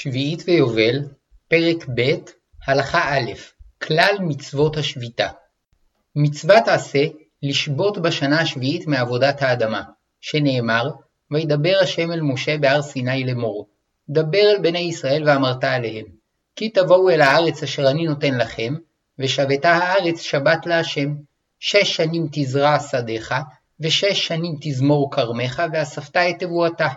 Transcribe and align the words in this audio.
שביעית 0.00 0.42
ויובל, 0.46 1.00
פרק 1.48 1.86
ב', 1.94 2.14
הלכה 2.66 3.14
א', 3.14 3.32
כלל 3.82 4.16
מצוות 4.20 4.76
השביתה. 4.76 5.28
מצוות 6.16 6.68
עשה 6.68 7.04
לשבות 7.42 7.98
בשנה 7.98 8.40
השביעית 8.40 8.86
מעבודת 8.86 9.42
האדמה, 9.42 9.82
שנאמר, 10.20 10.90
וידבר 11.30 11.74
השם 11.82 12.12
אל 12.12 12.20
משה 12.20 12.58
בהר 12.58 12.82
סיני 12.82 13.24
לאמור, 13.24 13.68
דבר 14.08 14.38
אל 14.38 14.58
בני 14.62 14.78
ישראל 14.78 15.22
ואמרת 15.26 15.64
עליהם, 15.64 16.06
כי 16.56 16.68
תבואו 16.68 17.10
אל 17.10 17.20
הארץ 17.20 17.62
אשר 17.62 17.90
אני 17.90 18.04
נותן 18.04 18.38
לכם, 18.38 18.74
ושבתה 19.18 19.70
הארץ 19.70 20.20
שבת 20.20 20.66
להשם, 20.66 21.14
שש 21.60 21.96
שנים 21.96 22.26
תזרע 22.32 22.80
שדיך, 22.80 23.34
ושש 23.80 24.26
שנים 24.26 24.56
תזמור 24.60 25.10
כרמך, 25.12 25.62
ואספת 25.72 26.16
את 26.16 26.38
תבואתה. 26.38 26.88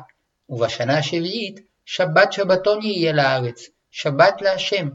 ובשנה 0.50 0.98
השביעית 0.98 1.71
שבת 1.94 2.34
שבתון 2.34 2.82
יהיה 2.82 3.14
לארץ, 3.14 3.70
שבת 3.92 4.42
להשם. 4.42 4.90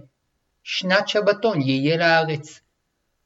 שנת 0.62 1.08
שבתון 1.08 1.60
יהיה 1.60 1.96
לארץ. 1.96 2.60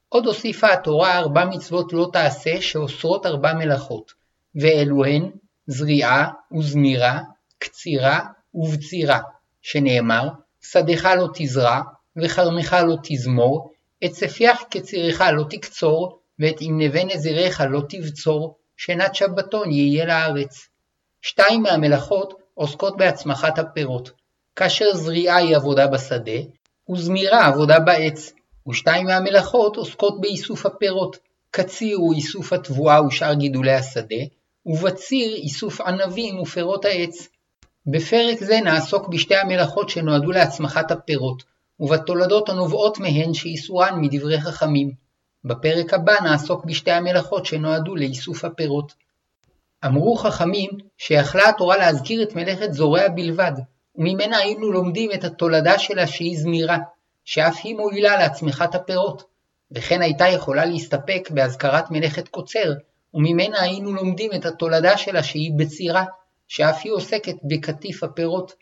עוד 0.09 0.25
הוסיפה 0.25 0.73
התורה 0.73 1.17
ארבע 1.17 1.45
מצוות 1.45 1.93
לא 1.93 2.09
תעשה 2.13 2.61
שאוסרות 2.61 3.25
ארבע 3.25 3.53
מלאכות, 3.53 4.13
ואלו 4.55 5.05
הן 5.05 5.31
זריעה 5.67 6.29
וזמירה, 6.57 7.19
קצירה 7.57 8.19
ובצירה, 8.53 9.19
שנאמר, 9.61 10.29
שדך 10.61 11.05
לא 11.17 11.27
תזרע, 11.33 11.81
וכרמך 12.15 12.75
לא 12.87 12.95
תזמור, 13.03 13.71
את 14.05 14.11
צפיח 14.11 14.63
קצירך 14.69 15.21
לא 15.21 15.43
תקצור, 15.49 16.19
ואת 16.39 16.57
עם 16.59 16.81
נבי 16.81 17.03
נזיריך 17.03 17.63
לא 17.69 17.81
תבצור, 17.89 18.57
שנת 18.77 19.15
שבתון 19.15 19.71
יהיה 19.71 20.05
לארץ. 20.05 20.67
שתיים 21.21 21.63
מהמלאכות 21.63 22.40
עוסקות 22.53 22.97
בהצמחת 22.97 23.59
הפירות, 23.59 24.11
כאשר 24.55 24.93
זריעה 24.93 25.37
היא 25.37 25.55
עבודה 25.55 25.87
בשדה, 25.87 26.39
וזמירה 26.91 27.47
עבודה 27.47 27.79
בעץ, 27.79 28.33
ושתיים 28.69 29.05
מהמלאכות 29.05 29.75
עוסקות 29.75 30.21
באיסוף 30.21 30.65
הפירות, 30.65 31.17
קציר 31.51 31.97
הוא 31.97 32.13
איסוף 32.13 32.53
התבואה 32.53 33.05
ושאר 33.05 33.33
גידולי 33.33 33.73
השדה, 33.73 34.23
ובציר 34.65 35.35
איסוף 35.35 35.81
ענבים 35.81 36.39
ופירות 36.39 36.85
העץ. 36.85 37.27
בפרק 37.85 38.37
זה 38.39 38.59
נעסוק 38.61 39.07
בשתי 39.07 39.35
המלאכות 39.35 39.89
שנועדו 39.89 40.31
להצמחת 40.31 40.91
הפירות, 40.91 41.43
ובתולדות 41.79 42.49
הנובעות 42.49 42.99
מהן 42.99 43.33
שאיסורן 43.33 44.01
מדברי 44.01 44.41
חכמים. 44.41 44.91
בפרק 45.43 45.93
הבא 45.93 46.13
נעסוק 46.23 46.65
בשתי 46.65 46.91
המלאכות 46.91 47.45
שנועדו 47.45 47.95
לאיסוף 47.95 48.45
הפירות. 48.45 48.93
אמרו 49.85 50.15
חכמים 50.15 50.69
שיכלה 50.97 51.49
התורה 51.49 51.77
להזכיר 51.77 52.23
את 52.23 52.35
מלאכת 52.35 52.73
זורע 52.73 53.07
בלבד, 53.07 53.51
וממנה 53.95 54.37
היינו 54.37 54.71
לומדים 54.71 55.11
את 55.11 55.23
התולדה 55.23 55.79
שלה 55.79 56.07
שהיא 56.07 56.37
זמירה, 56.39 56.77
שאף 57.25 57.59
היא 57.63 57.75
מועילה 57.75 58.17
להצמחת 58.17 58.75
הפירות, 58.75 59.23
וכן 59.71 60.01
הייתה 60.01 60.27
יכולה 60.27 60.65
להסתפק 60.65 61.29
בהזכרת 61.31 61.91
מלאכת 61.91 62.27
קוצר, 62.27 62.73
וממנה 63.13 63.61
היינו 63.61 63.93
לומדים 63.93 64.31
את 64.33 64.45
התולדה 64.45 64.97
שלה 64.97 65.23
שהיא 65.23 65.51
בצירה, 65.57 66.05
שאף 66.47 66.81
היא 66.83 66.91
עוסקת 66.91 67.35
בקטיף 67.43 68.03
הפירות, 68.03 68.53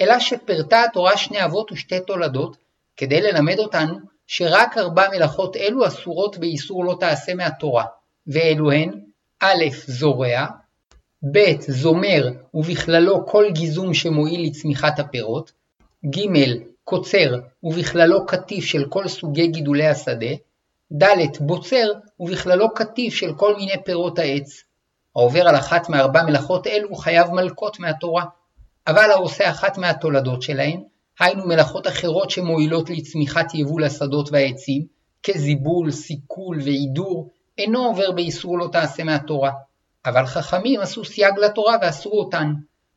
אלא 0.00 0.18
שפרטה 0.18 0.82
התורה 0.82 1.16
שני 1.16 1.44
אבות 1.44 1.72
ושתי 1.72 2.00
תולדות, 2.00 2.56
כדי 2.96 3.20
ללמד 3.20 3.58
אותנו 3.58 3.98
שרק 4.26 4.78
ארבע 4.78 5.08
מלאכות 5.10 5.56
אלו 5.56 5.86
אסורות 5.86 6.38
באיסור 6.38 6.84
לא 6.84 6.96
תעשה 7.00 7.34
מהתורה, 7.34 7.84
ואלו 8.26 8.72
הן 8.72 9.00
א' 9.40 9.64
זורע, 9.86 10.46
ב' 11.30 11.60
זומר 11.60 12.28
ובכללו 12.54 13.26
כל 13.26 13.44
גיזום 13.52 13.94
שמועיל 13.94 14.46
לצמיחת 14.46 14.98
הפירות, 14.98 15.52
ג' 16.06 16.20
קוצר 16.84 17.40
ובכללו 17.62 18.26
קטיף 18.26 18.64
של 18.64 18.84
כל 18.88 19.08
סוגי 19.08 19.46
גידולי 19.46 19.86
השדה, 19.86 20.34
ד' 20.92 21.36
בוצר 21.40 21.92
ובכללו 22.20 22.74
קטיף 22.74 23.14
של 23.14 23.34
כל 23.34 23.56
מיני 23.56 23.84
פירות 23.84 24.18
העץ. 24.18 24.62
העובר 25.16 25.48
על 25.48 25.56
אחת 25.56 25.88
מארבע 25.88 26.22
מלאכות 26.22 26.66
אלו 26.66 26.94
חייב 26.94 27.30
מלקות 27.30 27.80
מהתורה, 27.80 28.24
אבל 28.86 29.10
העושה 29.10 29.50
אחת 29.50 29.78
מהתולדות 29.78 30.42
שלהן, 30.42 30.82
היינו 31.20 31.46
מלאכות 31.46 31.86
אחרות 31.86 32.30
שמועילות 32.30 32.90
לצמיחת 32.90 33.54
יבול 33.54 33.84
השדות 33.84 34.28
והעצים, 34.32 34.86
כזיבול, 35.22 35.90
סיכול 35.90 36.58
ועידור, 36.64 37.30
אינו 37.58 37.84
עובר 37.84 38.12
באיסור 38.12 38.58
לא 38.58 38.68
תעשה 38.72 39.04
מהתורה. 39.04 39.50
אבל 40.06 40.26
חכמים 40.26 40.80
עשו 40.80 41.04
סייג 41.04 41.38
לתורה 41.38 41.76
ואסרו 41.82 42.18
אותן, 42.18 42.52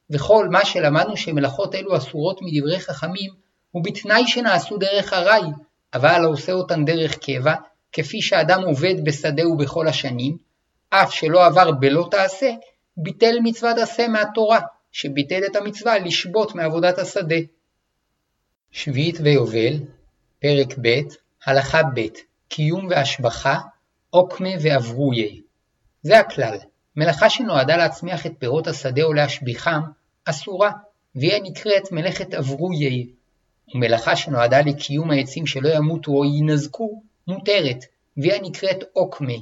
וכל 0.10 0.48
מה 0.52 0.66
שלמדנו 0.66 1.18
שמלאכות 1.18 1.76
אלו 1.76 1.98
אסורות 1.98 2.40
מדברי 2.42 2.80
חכמים, 2.80 3.32
הוא 3.72 3.84
בתנאי 3.84 4.28
שנעשו 4.28 4.78
דרך 4.78 5.14
ארעי, 5.14 5.52
אבל 5.94 6.24
העושה 6.24 6.52
אותן 6.52 6.86
דרך 6.86 7.18
קבע, 7.18 7.56
כפי 7.92 8.22
שאדם 8.22 8.62
עובד 8.62 8.96
בשדה 9.04 9.48
ובכל 9.48 9.88
השנים, 9.88 10.38
אף 10.90 11.14
שלא 11.14 11.46
עבר 11.46 11.72
בלא 11.72 12.08
תעשה, 12.12 12.52
ביטל 12.98 13.36
מצוות 13.44 13.78
עשה 13.78 14.08
מהתורה, 14.08 14.60
שביטל 14.92 15.42
את 15.52 15.56
המצווה 15.56 16.00
לשבות 16.00 16.56
מעבודת 16.56 16.98
השדה. 16.98 17.36
שביעית 18.72 19.18
ויובל, 19.24 19.74
פרק 20.40 20.76
ב', 20.82 21.00
הלכה 21.46 21.82
ב', 21.84 22.02
קיום 22.48 22.88
והשבחה, 22.90 23.60
עוקמה 24.10 24.50
ואברוי. 24.62 25.42
זה 26.04 26.20
הכלל, 26.20 26.58
מלאכה 26.98 27.30
שנועדה 27.30 27.78
להצמיח 27.78 28.26
את 28.26 28.32
פירות 28.40 28.68
השדה 28.68 29.04
או 29.04 29.14
להשביחם, 29.14 29.82
אסורה, 30.26 30.72
והיא 31.16 31.42
נקראת 31.44 31.92
מלאכת 31.92 32.34
אברוי, 32.34 33.10
ומלאכה 33.76 34.16
שנועדה 34.16 34.62
לקיום 34.62 35.12
העצים 35.12 35.48
שלא 35.48 35.70
ימותו 35.70 36.12
או 36.12 36.26
יינזקו, 36.26 37.02
מותרת, 37.28 37.86
והיא 38.18 38.42
נקראת 38.42 38.84
עוקמה. 38.94 39.34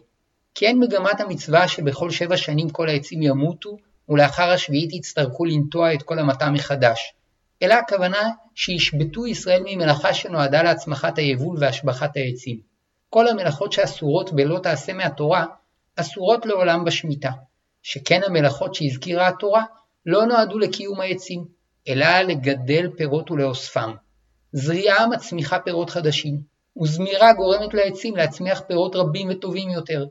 כי 0.56 0.68
אין 0.68 0.80
מגמת 0.80 1.22
המצווה 1.22 1.68
שבכל 1.68 2.10
שבע 2.12 2.38
שנים 2.38 2.70
כל 2.70 2.90
העצים 2.90 3.22
ימותו, 3.22 3.78
ולאחר 4.10 4.50
השביעית 4.50 4.94
יצטרכו 4.94 5.46
לנטוע 5.46 5.94
את 5.94 6.04
כל 6.04 6.20
המטע 6.20 6.50
מחדש, 6.50 7.14
אלא 7.62 7.74
הכוונה 7.74 8.30
שישבתו 8.56 9.28
ישראל 9.28 9.62
ממלאכה 9.66 10.14
שנועדה 10.14 10.64
להצמחת 10.64 11.18
היבול 11.18 11.58
והשבחת 11.60 12.18
העצים. 12.18 12.60
כל 13.10 13.28
המלאכות 13.28 13.72
שאסורות 13.72 14.34
בלא 14.34 14.60
תעשה 14.64 14.94
מהתורה, 14.94 15.46
אסורות 15.96 16.46
לעולם 16.46 16.86
בשמיטה, 16.86 17.32
שכן 17.82 18.22
המלאכות 18.26 18.76
שהזכירה 18.76 19.28
התורה 19.28 19.64
לא 20.06 20.26
נועדו 20.26 20.60
לקיום 20.60 21.02
העצים, 21.02 21.46
אלא 21.88 22.22
לגדל 22.22 22.90
פירות 22.98 23.32
ולאוספם. 23.32 23.94
זריעה 24.52 25.08
מצמיחה 25.08 25.60
פירות 25.60 25.90
חדשים, 25.90 26.42
וזמירה 26.82 27.34
גורמת 27.34 27.74
לעצים 27.74 28.16
להצמיח 28.16 28.62
פירות 28.68 28.96
רבים 28.96 29.30
וטובים 29.32 29.70
יותר. 29.70 30.06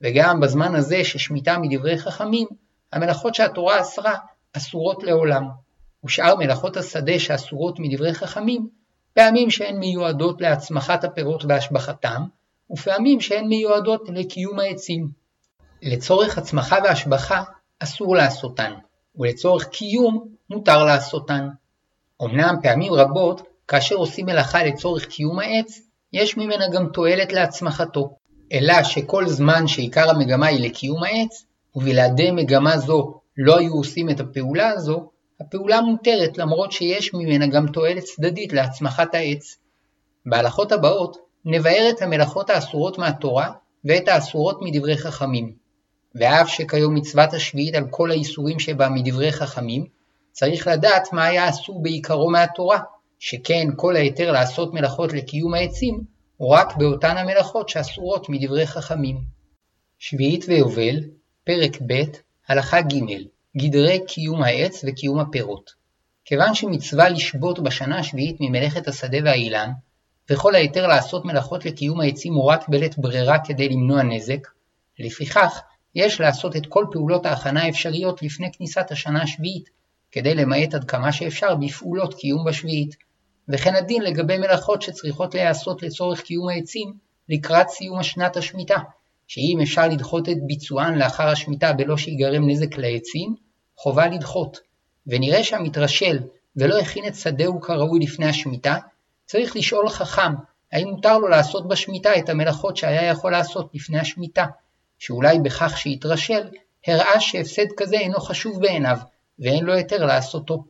וגם 0.00 0.40
בזמן 0.40 0.74
הזה 0.74 1.04
ששמיטה 1.04 1.58
מדברי 1.58 1.98
חכמים, 1.98 2.48
המלאכות 2.92 3.34
שהתורה 3.34 3.80
אסרה 3.80 4.14
אסורות 4.52 5.02
לעולם. 5.02 5.48
ושאר 6.04 6.36
מלאכות 6.36 6.76
השדה 6.76 7.18
שאסורות 7.18 7.78
מדברי 7.78 8.14
חכמים, 8.14 8.68
פעמים 9.14 9.50
שהן 9.50 9.78
מיועדות 9.78 10.40
להצמחת 10.40 11.04
הפירות 11.04 11.44
והשבחתם, 11.48 12.22
ופעמים 12.70 13.20
שהן 13.20 13.48
מיועדות 13.48 14.08
לקיום 14.08 14.58
העצים. 14.58 15.08
לצורך 15.82 16.38
הצמחה 16.38 16.76
והשבחה 16.84 17.42
אסור 17.78 18.16
לעשותן, 18.16 18.72
ולצורך 19.16 19.64
קיום 19.64 20.28
מותר 20.50 20.84
לעשותן. 20.84 21.48
אמנם 22.22 22.54
פעמים 22.62 22.92
רבות, 22.92 23.42
כאשר 23.68 23.94
עושים 23.94 24.26
מלאכה 24.26 24.64
לצורך 24.64 25.06
קיום 25.06 25.38
העץ, 25.38 25.80
יש 26.12 26.36
ממנה 26.36 26.68
גם 26.72 26.88
תועלת 26.92 27.32
להצמחתו, 27.32 28.16
אלא 28.52 28.82
שכל 28.82 29.28
זמן 29.28 29.66
שעיקר 29.66 30.10
המגמה 30.10 30.46
היא 30.46 30.68
לקיום 30.68 31.04
העץ, 31.04 31.44
ובלעדי 31.74 32.30
מגמה 32.30 32.78
זו 32.78 33.20
לא 33.36 33.58
היו 33.58 33.72
עושים 33.72 34.10
את 34.10 34.20
הפעולה 34.20 34.68
הזו, 34.68 35.10
הפעולה 35.40 35.80
מותרת 35.80 36.38
למרות 36.38 36.72
שיש 36.72 37.14
ממנה 37.14 37.46
גם 37.46 37.66
תועלת 37.66 38.04
צדדית 38.04 38.52
להצמחת 38.52 39.14
העץ. 39.14 39.56
בהלכות 40.26 40.72
הבאות 40.72 41.16
נבהר 41.44 41.90
את 41.90 42.02
המלאכות 42.02 42.50
האסורות 42.50 42.98
מהתורה 42.98 43.50
ואת 43.84 44.08
האסורות 44.08 44.58
מדברי 44.62 44.96
חכמים. 44.96 45.67
ואף 46.14 46.48
שכיום 46.48 46.94
מצוות 46.94 47.32
השביעית 47.32 47.74
על 47.74 47.84
כל 47.90 48.10
האיסורים 48.10 48.58
שבה 48.58 48.88
מדברי 48.88 49.32
חכמים, 49.32 49.86
צריך 50.32 50.66
לדעת 50.66 51.12
מה 51.12 51.24
היה 51.24 51.48
אסור 51.48 51.82
בעיקרו 51.82 52.30
מהתורה, 52.30 52.78
שכן 53.18 53.68
כל 53.76 53.96
ההיתר 53.96 54.32
לעשות 54.32 54.74
מלאכות 54.74 55.12
לקיום 55.12 55.54
העצים, 55.54 56.00
הוא 56.36 56.54
רק 56.54 56.76
באותן 56.76 57.16
המלאכות 57.16 57.68
שאסורות 57.68 58.28
מדברי 58.28 58.66
חכמים. 58.66 59.20
שביעית 59.98 60.44
ויובל, 60.48 61.00
פרק 61.44 61.78
ב', 61.86 62.02
הלכה 62.48 62.80
ג' 62.80 62.94
גדרי 63.56 63.98
קיום 64.06 64.42
העץ 64.42 64.84
וקיום 64.86 65.20
הפירות. 65.20 65.70
כיוון 66.24 66.54
שמצווה 66.54 67.08
לשבות 67.08 67.58
בשנה 67.58 67.98
השביעית 67.98 68.36
ממלאכת 68.40 68.88
השדה 68.88 69.18
והאילן, 69.24 69.70
וכל 70.30 70.54
ההיתר 70.54 70.86
לעשות 70.86 71.24
מלאכות 71.24 71.64
לקיום 71.64 72.00
העצים 72.00 72.34
הוא 72.34 72.44
רק 72.44 72.68
בלית 72.68 72.98
ברירה 72.98 73.36
כדי 73.44 73.68
למנוע 73.68 74.02
נזק, 74.02 74.48
לפיכך 74.98 75.60
יש 75.94 76.20
לעשות 76.20 76.56
את 76.56 76.66
כל 76.66 76.84
פעולות 76.92 77.26
ההכנה 77.26 77.62
האפשריות 77.62 78.22
לפני 78.22 78.52
כניסת 78.52 78.90
השנה 78.90 79.22
השביעית, 79.22 79.70
כדי 80.12 80.34
למעט 80.34 80.74
עד 80.74 80.84
כמה 80.84 81.12
שאפשר 81.12 81.54
בפעולות 81.54 82.14
קיום 82.14 82.44
בשביעית, 82.44 82.96
וכן 83.48 83.74
הדין 83.74 84.02
לגבי 84.02 84.38
מלאכות 84.38 84.82
שצריכות 84.82 85.34
להיעשות 85.34 85.82
לצורך 85.82 86.20
קיום 86.20 86.48
העצים 86.48 86.92
לקראת 87.28 87.68
סיום 87.68 87.98
השנת 87.98 88.36
השמיטה, 88.36 88.76
שאם 89.26 89.58
אפשר 89.62 89.88
לדחות 89.88 90.28
את 90.28 90.36
ביצוען 90.46 90.94
לאחר 90.94 91.28
השמיטה 91.28 91.72
בלא 91.72 91.96
שיגרם 91.96 92.50
נזק 92.50 92.78
לעצים, 92.78 93.34
חובה 93.76 94.08
לדחות, 94.08 94.58
ונראה 95.06 95.44
שהמתרשל 95.44 96.18
ולא 96.56 96.78
הכין 96.78 97.06
את 97.06 97.14
שדהו 97.14 97.60
כראוי 97.60 98.00
לפני 98.00 98.26
השמיטה, 98.26 98.76
צריך 99.26 99.56
לשאול 99.56 99.88
חכם 99.88 100.32
האם 100.72 100.88
מותר 100.88 101.18
לו 101.18 101.28
לעשות 101.28 101.68
בשמיטה 101.68 102.18
את 102.18 102.28
המלאכות 102.28 102.76
שהיה 102.76 103.02
יכול 103.02 103.32
לעשות 103.32 103.70
לפני 103.74 103.98
השמיטה, 103.98 104.46
שאולי 104.98 105.38
בכך 105.38 105.78
שהתרשל, 105.78 106.48
הראה 106.86 107.20
שהפסד 107.20 107.66
כזה 107.76 107.96
אינו 107.96 108.20
חשוב 108.20 108.60
בעיניו, 108.60 108.96
ואין 109.38 109.64
לו 109.64 109.74
היתר 109.74 110.06
לעשותו. 110.06 110.64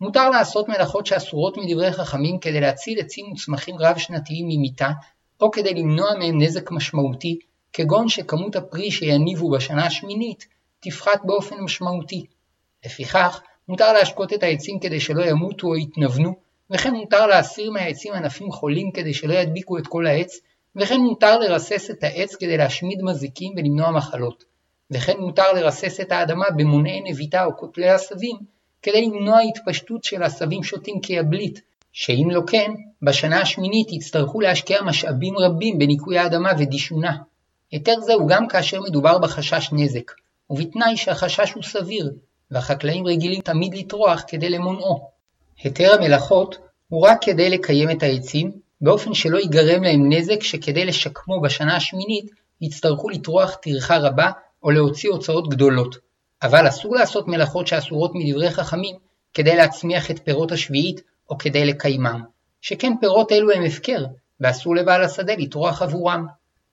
מותר 0.00 0.30
לעשות 0.30 0.68
מלאכות 0.68 1.06
שאסורות 1.06 1.56
מדברי 1.56 1.92
חכמים 1.92 2.38
כדי 2.38 2.60
להציל 2.60 3.00
עצים 3.00 3.32
וצמחים 3.32 3.76
רב-שנתיים 3.78 4.46
ממיתה, 4.48 4.90
או 5.40 5.50
כדי 5.50 5.74
למנוע 5.74 6.14
מהם 6.18 6.42
נזק 6.42 6.70
משמעותי, 6.70 7.38
כגון 7.72 8.08
שכמות 8.08 8.56
הפרי 8.56 8.90
שיניבו 8.90 9.50
בשנה 9.50 9.86
השמינית 9.86 10.46
תפחת 10.80 11.20
באופן 11.24 11.56
משמעותי. 11.60 12.26
לפיכך, 12.86 13.40
מותר 13.68 13.92
להשקות 13.92 14.32
את 14.32 14.42
העצים 14.42 14.78
כדי 14.80 15.00
שלא 15.00 15.22
ימותו 15.22 15.66
או 15.66 15.76
יתנוונו, 15.76 16.34
וכן 16.70 16.94
מותר 16.94 17.26
להסיר 17.26 17.70
מהעצים 17.70 18.12
ענפים 18.12 18.52
חולים 18.52 18.92
כדי 18.92 19.14
שלא 19.14 19.34
ידביקו 19.34 19.78
את 19.78 19.86
כל 19.86 20.06
העץ, 20.06 20.40
וכן 20.76 21.00
מותר 21.00 21.38
לרסס 21.38 21.90
את 21.90 22.04
העץ 22.04 22.34
כדי 22.34 22.56
להשמיד 22.56 23.02
מזיקים 23.02 23.52
ולמנוע 23.56 23.90
מחלות, 23.90 24.44
וכן 24.90 25.20
מותר 25.20 25.52
לרסס 25.52 26.00
את 26.00 26.12
האדמה 26.12 26.44
במונעי 26.56 27.00
נביטה 27.04 27.44
או 27.44 27.56
כותלי 27.56 27.88
עשבים, 27.88 28.36
כדי 28.82 29.06
למנוע 29.06 29.40
התפשטות 29.40 30.04
של 30.04 30.22
עשבים 30.22 30.62
שוטים 30.62 31.00
כיבלית, 31.00 31.60
שאם 31.92 32.28
לא 32.30 32.40
כן, 32.46 32.70
בשנה 33.02 33.40
השמינית 33.40 33.92
יצטרכו 33.92 34.40
להשקיע 34.40 34.82
משאבים 34.82 35.38
רבים 35.38 35.78
בניקוי 35.78 36.18
האדמה 36.18 36.52
ודישונה. 36.58 37.16
היתר 37.70 38.00
זה 38.00 38.14
הוא 38.14 38.28
גם 38.28 38.48
כאשר 38.48 38.80
מדובר 38.80 39.18
בחשש 39.18 39.68
נזק, 39.72 40.12
ובתנאי 40.50 40.96
שהחשש 40.96 41.52
הוא 41.52 41.62
סביר, 41.62 42.12
והחקלאים 42.50 43.06
רגילים 43.06 43.40
תמיד 43.40 43.74
לטרוח 43.74 44.22
כדי 44.28 44.50
למונעו. 44.50 45.08
היתר 45.62 45.94
המלאכות 45.94 46.58
הוא 46.88 47.06
רק 47.06 47.18
כדי 47.22 47.50
לקיים 47.50 47.90
את 47.90 48.02
העצים, 48.02 48.52
באופן 48.80 49.14
שלא 49.14 49.38
ייגרם 49.38 49.82
להם 49.82 50.12
נזק 50.12 50.42
שכדי 50.42 50.84
לשקמו 50.84 51.40
בשנה 51.40 51.76
השמינית 51.76 52.30
יצטרכו 52.60 53.08
לטרוח 53.08 53.54
טרחה 53.54 53.98
רבה 53.98 54.30
או 54.62 54.70
להוציא 54.70 55.10
הוצאות 55.10 55.48
גדולות. 55.48 55.96
אבל 56.42 56.68
אסור 56.68 56.94
לעשות 56.94 57.28
מלאכות 57.28 57.66
שאסורות 57.66 58.10
מדברי 58.14 58.50
חכמים 58.50 58.96
כדי 59.34 59.56
להצמיח 59.56 60.10
את 60.10 60.18
פירות 60.24 60.52
השביעית 60.52 61.00
או 61.30 61.38
כדי 61.38 61.64
לקיימם, 61.64 62.22
שכן 62.60 62.92
פירות 63.00 63.32
אלו 63.32 63.50
הם 63.50 63.62
הפקר, 63.62 64.04
ואסור 64.40 64.76
לבעל 64.76 65.04
השדה 65.04 65.32
לטרוח 65.38 65.82
עבורם. 65.82 66.26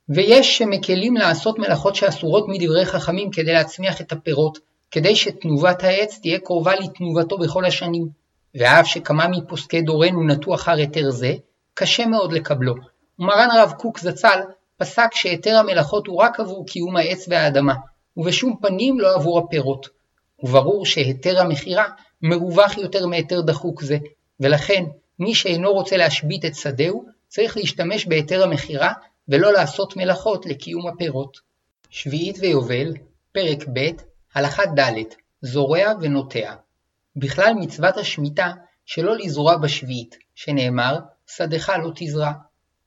ויש 0.09 0.57
שמקלים 0.57 1.17
לעשות 1.17 1.59
מלאכות 1.59 1.95
שאסורות 1.95 2.45
מדברי 2.47 2.85
חכמים 2.85 3.31
כדי 3.31 3.53
להצמיח 3.53 4.01
את 4.01 4.11
הפירות, 4.11 4.57
כדי 4.91 5.15
שתנובת 5.15 5.83
העץ 5.83 6.19
תהיה 6.21 6.39
קרובה 6.39 6.75
לתנובתו 6.75 7.37
בכל 7.37 7.65
השנים. 7.65 8.07
ואף 8.55 8.87
שכמה 8.87 9.27
מפוסקי 9.27 9.81
דורנו 9.81 10.27
נטו 10.27 10.55
אחר 10.55 10.71
היתר 10.71 11.09
זה, 11.09 11.33
קשה 11.79 12.05
מאוד 12.05 12.33
לקבלו, 12.33 12.75
ומרן 13.19 13.49
הרב 13.51 13.73
קוק 13.77 13.99
זצ"ל 13.99 14.39
פסק 14.77 15.09
שהיתר 15.13 15.57
המלאכות 15.57 16.07
הוא 16.07 16.21
רק 16.21 16.39
עבור 16.39 16.65
קיום 16.67 16.97
העץ 16.97 17.25
והאדמה, 17.29 17.73
ובשום 18.17 18.55
פנים 18.61 18.99
לא 18.99 19.15
עבור 19.15 19.39
הפירות. 19.39 19.87
וברור 20.43 20.85
שהיתר 20.85 21.41
המכירה 21.41 21.85
מרווח 22.21 22.77
יותר 22.77 23.05
מהיתר 23.05 23.41
דחוק 23.41 23.81
זה, 23.81 23.97
ולכן 24.39 24.83
מי 25.19 25.35
שאינו 25.35 25.71
רוצה 25.71 25.97
להשבית 25.97 26.45
את 26.45 26.55
שדהו, 26.55 27.05
צריך 27.27 27.57
להשתמש 27.57 28.05
בהיתר 28.05 28.43
המכירה 28.43 28.93
ולא 29.27 29.53
לעשות 29.53 29.97
מלאכות 29.97 30.45
לקיום 30.45 30.87
הפירות. 30.87 31.37
שביעית 31.89 32.37
ויובל, 32.39 32.93
פרק 33.31 33.65
ב', 33.73 33.89
הלכה 34.35 34.65
ד', 34.65 34.93
זורע 35.41 35.93
ונוטע. 36.01 36.53
בכלל 37.15 37.53
מצוות 37.53 37.97
השמיטה 37.97 38.51
שלא 38.85 39.17
לזרוע 39.17 39.57
בשביעית, 39.57 40.17
שנאמר, 40.35 40.99
שדך 41.27 41.69
לא 41.83 41.91
תזרע. 41.95 42.31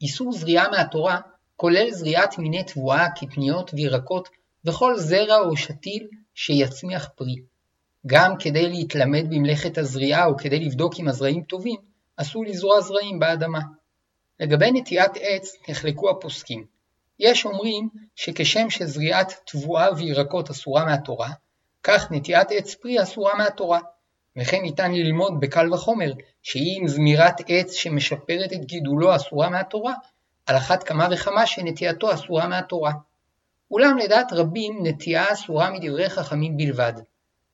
איסור 0.02 0.32
זריעה 0.32 0.68
מהתורה 0.68 1.20
כולל 1.56 1.90
זריעת 1.90 2.38
מיני 2.38 2.64
תבואה, 2.64 3.10
קטניות 3.10 3.70
וירקות, 3.74 4.28
וכל 4.64 4.98
זרע 4.98 5.38
או 5.38 5.56
שתיל 5.56 6.08
שיצמיח 6.34 7.08
פרי. 7.16 7.36
גם 8.06 8.34
כדי 8.38 8.68
להתלמד 8.68 9.24
במלאכת 9.30 9.78
הזריעה 9.78 10.26
או 10.26 10.36
כדי 10.36 10.60
לבדוק 10.60 10.94
אם 11.00 11.08
הזרעים 11.08 11.42
טובים, 11.42 11.80
אסור 12.16 12.44
לזרוע 12.44 12.80
זרעים 12.80 13.18
באדמה. 13.18 13.60
לגבי 14.40 14.70
נטיעת 14.70 15.16
עץ 15.20 15.56
נחלקו 15.68 16.10
הפוסקים. 16.10 16.64
יש 17.18 17.46
אומרים 17.46 17.88
שכשם 18.16 18.70
שזריעת 18.70 19.32
תבואה 19.46 19.88
וירקות 19.96 20.50
אסורה 20.50 20.84
מהתורה, 20.84 21.30
כך 21.82 22.06
נטיעת 22.10 22.48
עץ 22.50 22.74
פרי 22.74 23.02
אסורה 23.02 23.34
מהתורה. 23.34 23.80
וכן 24.40 24.62
ניתן 24.62 24.92
ללמוד 24.92 25.40
בקל 25.40 25.72
וחומר 25.72 26.12
שאם 26.42 26.82
זמירת 26.86 27.40
עץ 27.48 27.72
שמשפרת 27.72 28.52
את 28.52 28.64
גידולו 28.64 29.16
אסורה 29.16 29.48
מהתורה, 29.50 29.94
על 30.46 30.56
אחת 30.56 30.82
כמה 30.82 31.08
וכמה 31.10 31.46
שנטייתו 31.46 32.14
אסורה 32.14 32.46
מהתורה. 32.46 32.92
אולם 33.70 33.98
לדעת 33.98 34.32
רבים 34.32 34.78
נטייה 34.82 35.32
אסורה 35.32 35.70
מדברי 35.70 36.08
חכמים 36.08 36.56
בלבד, 36.56 36.92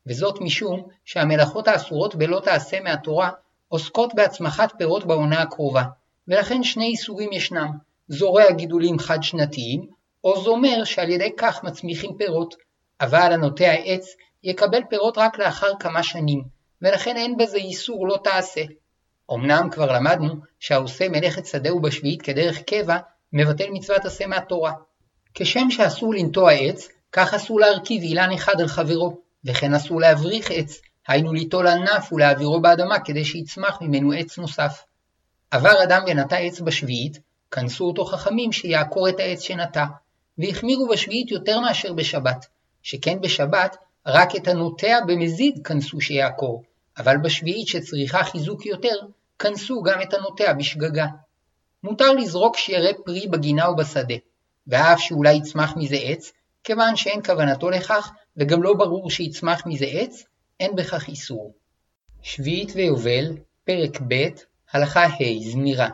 וזאת 0.07 0.41
משום 0.41 0.89
שהמלאכות 1.05 1.69
האסורות 1.69 2.15
בלא 2.15 2.41
תעשה 2.41 2.81
מהתורה 2.81 3.31
עוסקות 3.69 4.15
בהצמחת 4.15 4.73
פירות 4.79 5.05
בעונה 5.05 5.43
הקרובה, 5.43 5.83
ולכן 6.29 6.63
שני 6.63 6.87
איסורים 6.87 7.33
ישנם, 7.33 7.71
זורע 8.09 8.51
גידולים 8.51 8.99
חד-שנתיים, 8.99 9.87
או 10.25 10.43
זומר 10.43 10.85
שעל 10.85 11.11
ידי 11.11 11.31
כך 11.37 11.65
מצמיחים 11.65 12.17
פירות, 12.19 12.55
אבל 13.01 13.33
הנוטע 13.33 13.73
עץ 13.73 14.17
יקבל 14.43 14.81
פירות 14.91 15.19
רק 15.19 15.39
לאחר 15.39 15.71
כמה 15.81 16.03
שנים, 16.03 16.56
ולכן 16.83 17.17
אין 17.17 17.37
בזה 17.37 17.57
איסור 17.57 18.09
לא 18.09 18.19
תעשה. 18.25 18.63
אמנם 19.33 19.69
כבר 19.71 19.93
למדנו 19.93 20.35
שהעושה 20.61 21.09
מלאכת 21.09 21.47
שדהו 21.47 21.81
בשביעית 21.81 22.23
כדרך 22.23 22.63
קבע, 22.63 22.97
מבטל 23.33 23.71
מצוות 23.71 24.05
עשה 24.05 24.27
מהתורה. 24.27 24.73
כשם 25.35 25.71
שאסור 25.71 26.15
לנטוע 26.15 26.53
עץ, 26.53 26.89
כך 27.13 27.35
אסור 27.35 27.61
להרכיב 27.61 28.03
אילן 28.03 28.33
אחד 28.33 28.61
על 28.61 28.69
חברו, 28.69 29.17
וכן 29.45 29.75
אסור 29.75 30.01
להבריך 30.01 30.51
עץ, 30.51 30.81
היינו 31.09 31.33
ליטול 31.33 31.67
ענף 31.67 32.13
ולהעבירו 32.13 32.61
באדמה 32.61 33.01
כדי 33.01 33.25
שיצמח 33.25 33.79
ממנו 33.81 34.13
עץ 34.13 34.39
נוסף. 34.39 34.83
עבר 35.51 35.83
אדם 35.83 36.03
ונטע 36.07 36.37
עץ 36.37 36.61
בשביעית, 36.61 37.19
כנסו 37.51 37.85
אותו 37.85 38.05
חכמים 38.05 38.53
שיעקור 38.53 39.09
את 39.09 39.21
העץ 39.21 39.41
שנטע, 39.41 39.85
והחמירו 40.39 40.89
בשביעית 40.89 41.31
יותר 41.31 41.61
מאשר 41.61 41.93
בשבת, 41.93 42.47
שכן 42.83 43.21
בשבת 43.21 43.77
רק 44.07 44.37
את 44.37 44.49
הנוטע 44.49 44.99
במזיד 45.07 45.61
כנסו 45.65 46.01
שיעקור, 46.01 46.63
אבל 46.99 47.17
בשביעית 47.17 47.69
שצריכה 47.69 48.25
חיזוק 48.25 48.67
יותר, 48.67 48.99
כנסו 49.39 49.83
גם 49.83 50.03
את 50.03 50.15
הנוטע 50.15 50.53
בשגגה. 50.53 51.07
מותר 51.83 52.13
לזרוק 52.13 52.57
שירי 52.57 52.93
פרי 53.05 53.27
בגינה 53.27 53.71
ובשדה, 53.71 54.15
ואף 54.67 55.01
שאולי 55.01 55.35
יצמח 55.35 55.77
מזה 55.77 55.97
עץ, 55.97 56.33
כיוון 56.65 56.97
שאין 56.97 57.23
כוונתו 57.23 57.71
לכך, 57.71 58.11
וגם 58.37 58.63
לא 58.63 58.75
ברור 58.75 59.11
שיצמח 59.11 59.67
מזה 59.67 59.87
עץ, 59.87 60.25
אין 60.61 60.77
בכך 60.77 61.09
איסור. 61.09 61.53
שביעית 62.23 62.73
ויובל, 62.75 63.37
פרק 63.65 64.01
ב', 64.09 64.29
הלכה 64.73 65.05
ה', 65.05 65.51
זמירה. 65.53 65.89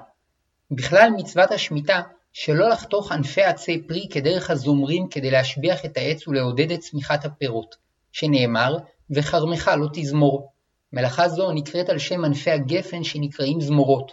בכלל 0.71 1.11
מצוות 1.17 1.51
השמיטה 1.51 2.01
שלא 2.33 2.69
לחתוך 2.69 3.13
ענפי 3.13 3.43
עצי 3.43 3.83
פרי 3.89 4.09
כדרך 4.11 4.51
הזומרים 4.51 5.09
כדי 5.09 5.31
להשביח 5.31 5.85
את 5.85 5.97
העץ 5.97 6.29
ולעודד 6.29 6.73
את 6.73 6.81
צמיחת 6.81 7.25
הפירות, 7.25 7.77
שנאמר, 8.13 8.77
וכרמך 9.11 9.71
לא 9.79 9.89
תזמור. 9.93 10.52
מלאכה 10.93 11.29
זו 11.29 11.53
נקראת 11.53 11.89
על 11.89 11.99
שם 11.99 12.25
ענפי 12.25 12.51
הגפן 12.51 13.05
שנקראים 13.05 13.61
זמורות. 13.61 14.13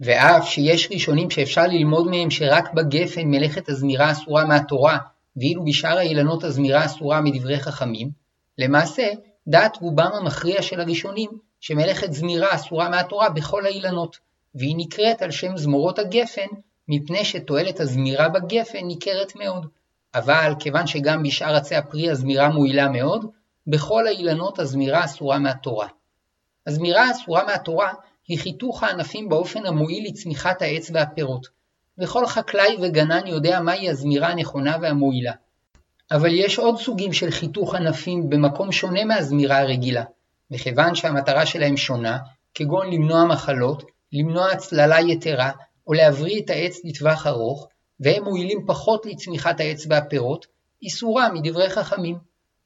ואף 0.00 0.48
שיש 0.48 0.88
ראשונים 0.92 1.30
שאפשר 1.30 1.66
ללמוד 1.66 2.06
מהם 2.06 2.30
שרק 2.30 2.72
בגפן 2.72 3.22
מלאכת 3.24 3.68
הזמירה 3.68 4.10
אסורה 4.10 4.44
מהתורה, 4.44 4.98
ואילו 5.36 5.64
בשאר 5.64 5.98
האילנות 5.98 6.44
הזמירה 6.44 6.84
אסורה 6.84 7.20
מדברי 7.20 7.60
חכמים, 7.60 8.10
למעשה, 8.58 9.08
דעת 9.48 9.76
רובם 9.80 10.10
המכריע 10.14 10.62
של 10.62 10.80
הראשונים 10.80 11.30
שמלאכת 11.60 12.12
זמירה 12.12 12.54
אסורה 12.54 12.88
מהתורה 12.88 13.30
בכל 13.30 13.66
האילנות, 13.66 14.16
והיא 14.54 14.74
נקראת 14.78 15.22
על 15.22 15.30
שם 15.30 15.56
זמורות 15.56 15.98
הגפן, 15.98 16.46
מפני 16.88 17.24
שתועלת 17.24 17.80
הזמירה 17.80 18.28
בגפן 18.28 18.84
ניכרת 18.84 19.36
מאוד. 19.36 19.66
אבל 20.14 20.52
כיוון 20.58 20.86
שגם 20.86 21.22
בשאר 21.22 21.56
עצי 21.56 21.76
הפרי 21.76 22.10
הזמירה 22.10 22.48
מועילה 22.48 22.88
מאוד, 22.88 23.26
בכל 23.66 24.06
האילנות 24.06 24.58
הזמירה 24.58 25.04
אסורה 25.04 25.38
מהתורה. 25.38 25.88
הזמירה 26.68 27.04
האסורה 27.08 27.44
מהתורה 27.44 27.92
היא 28.28 28.38
חיתוך 28.38 28.82
הענפים 28.82 29.28
באופן 29.28 29.66
המועיל 29.66 30.08
לצמיחת 30.08 30.62
העץ 30.62 30.90
והפירות, 30.94 31.46
וכל 31.98 32.26
חקלאי 32.26 32.76
וגנן 32.82 33.26
יודע 33.26 33.60
מהי 33.60 33.90
הזמירה 33.90 34.28
הנכונה 34.28 34.76
והמועילה. 34.82 35.32
אבל 36.10 36.34
יש 36.34 36.58
עוד 36.58 36.78
סוגים 36.78 37.12
של 37.12 37.30
חיתוך 37.30 37.74
ענפים 37.74 38.30
במקום 38.30 38.72
שונה 38.72 39.04
מהזמירה 39.04 39.58
הרגילה, 39.58 40.04
וכיוון 40.50 40.94
שהמטרה 40.94 41.46
שלהם 41.46 41.76
שונה, 41.76 42.18
כגון 42.54 42.90
למנוע 42.90 43.24
מחלות, 43.24 43.82
למנוע 44.12 44.50
הצללה 44.50 45.00
יתרה, 45.00 45.50
או 45.86 45.92
להבריא 45.92 46.40
את 46.40 46.50
העץ 46.50 46.80
לטווח 46.84 47.26
ארוך, 47.26 47.68
והם 48.00 48.24
מועילים 48.24 48.66
פחות 48.66 49.06
לצמיחת 49.06 49.60
העץ 49.60 49.86
והפירות, 49.90 50.46
איסורה 50.82 51.28
מדברי 51.32 51.70
חכמים. 51.70 52.18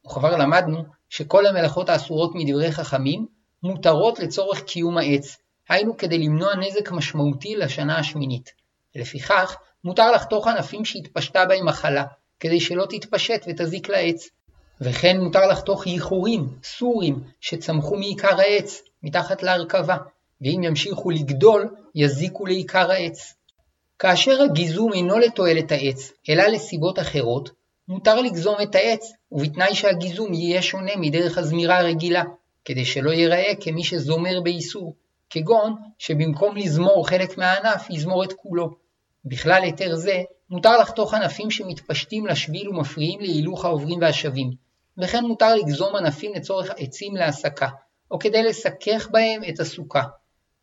וכבר 0.06 0.36
למדנו 0.36 0.84
שכל 1.08 1.46
המלאכות 1.46 1.88
האסורות 1.88 2.34
מדברי 2.34 2.72
חכמים 2.72 3.26
מותרות 3.62 4.18
לצורך 4.18 4.62
קיום 4.62 4.98
העץ, 4.98 5.36
היינו 5.68 5.96
כדי 5.96 6.18
למנוע 6.18 6.56
נזק 6.56 6.90
משמעותי 6.90 7.56
לשנה 7.56 7.98
השמינית. 7.98 8.52
לפיכך, 8.94 9.56
מותר 9.84 10.10
לחתוך 10.10 10.46
ענפים 10.46 10.84
שהתפשטה 10.84 11.46
בהם 11.46 11.66
מחלה, 11.66 12.04
כדי 12.40 12.60
שלא 12.60 12.86
תתפשט 12.90 13.44
ותזיק 13.46 13.88
לעץ. 13.88 14.28
וכן 14.80 15.20
מותר 15.20 15.46
לחתוך 15.46 15.86
ייחורים, 15.86 16.48
סורים, 16.64 17.22
שצמחו 17.40 17.96
מעיקר 17.96 18.40
העץ, 18.40 18.82
מתחת 19.02 19.42
להרכבה, 19.42 19.96
ואם 20.40 20.60
ימשיכו 20.64 21.10
לגדול, 21.10 21.74
יזיקו 21.94 22.46
לעיקר 22.46 22.90
העץ. 22.90 23.34
כאשר 23.98 24.42
הגיזום 24.42 24.92
אינו 24.92 25.18
לתועלת 25.18 25.72
העץ, 25.72 26.12
אלא 26.28 26.44
לסיבות 26.44 26.98
אחרות, 26.98 27.50
מותר 27.88 28.20
לגזום 28.20 28.56
את 28.62 28.74
העץ, 28.74 29.12
ובתנאי 29.32 29.74
שהגיזום 29.74 30.34
יהיה 30.34 30.62
שונה 30.62 30.92
מדרך 30.96 31.38
הזמירה 31.38 31.78
הרגילה, 31.78 32.22
כדי 32.64 32.84
שלא 32.84 33.10
ייראה 33.10 33.52
כמי 33.60 33.84
שזומר 33.84 34.40
באיסור, 34.40 34.94
כגון 35.30 35.76
שבמקום 35.98 36.56
לזמור 36.56 37.08
חלק 37.08 37.38
מהענף, 37.38 37.90
יזמור 37.90 38.24
את 38.24 38.32
כולו. 38.32 38.70
בכלל 39.24 39.62
היתר 39.62 39.94
זה, 39.94 40.22
מותר 40.50 40.78
לחתוך 40.80 41.14
ענפים 41.14 41.50
שמתפשטים 41.50 42.26
לשביל 42.26 42.68
ומפריעים 42.68 43.20
להילוך 43.20 43.64
העוברים 43.64 44.00
והשבים, 44.00 44.50
וכן 44.98 45.24
מותר 45.24 45.54
לגזום 45.54 45.96
ענפים 45.96 46.34
לצורך 46.34 46.70
עצים 46.76 47.16
להסקה, 47.16 47.68
או 48.10 48.18
כדי 48.18 48.42
לסכך 48.42 49.08
בהם 49.10 49.40
את 49.48 49.60
הסוכה. 49.60 50.02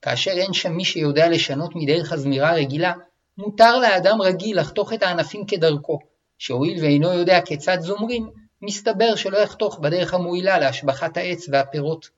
כאשר 0.02 0.32
אין 0.32 0.54
שם 0.54 0.74
מי 0.74 0.86
שיודע 0.86 1.30
לשנות 1.30 1.72
מדרך 1.76 2.12
הזמירה 2.12 2.50
הרגילה, 2.50 2.94
מותר 3.38 3.80
לאדם 3.80 4.22
רגיל 4.22 4.60
לחתוך 4.60 4.94
את 4.94 5.04
הענפים 5.04 5.46
כדרכו, 5.46 6.00
שהואיל 6.38 6.84
ואינו 6.84 7.14
יודע 7.14 7.42
כיצד 7.42 7.80
זומרים, 7.80 8.30
מסתבר 8.62 9.16
שלא 9.16 9.38
יחתוך 9.38 9.80
בדרך 9.80 10.14
המועילה 10.14 10.60
להשבחת 10.60 11.18
העץ 11.18 11.46
והפירות. 11.52 12.10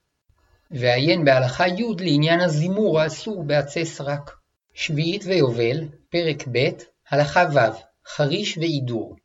ועיין 0.71 1.25
בהלכה 1.25 1.67
י' 1.67 1.95
לעניין 1.99 2.41
הזימור 2.41 2.99
האסור 2.99 3.43
בעצי 3.43 3.85
סרק. 3.85 4.31
שביעית 4.73 5.23
ויובל, 5.25 5.87
פרק 6.09 6.47
ב', 6.51 6.69
הלכה 7.09 7.43
ו', 7.53 7.59
חריש 8.07 8.57
ועידור. 8.57 9.15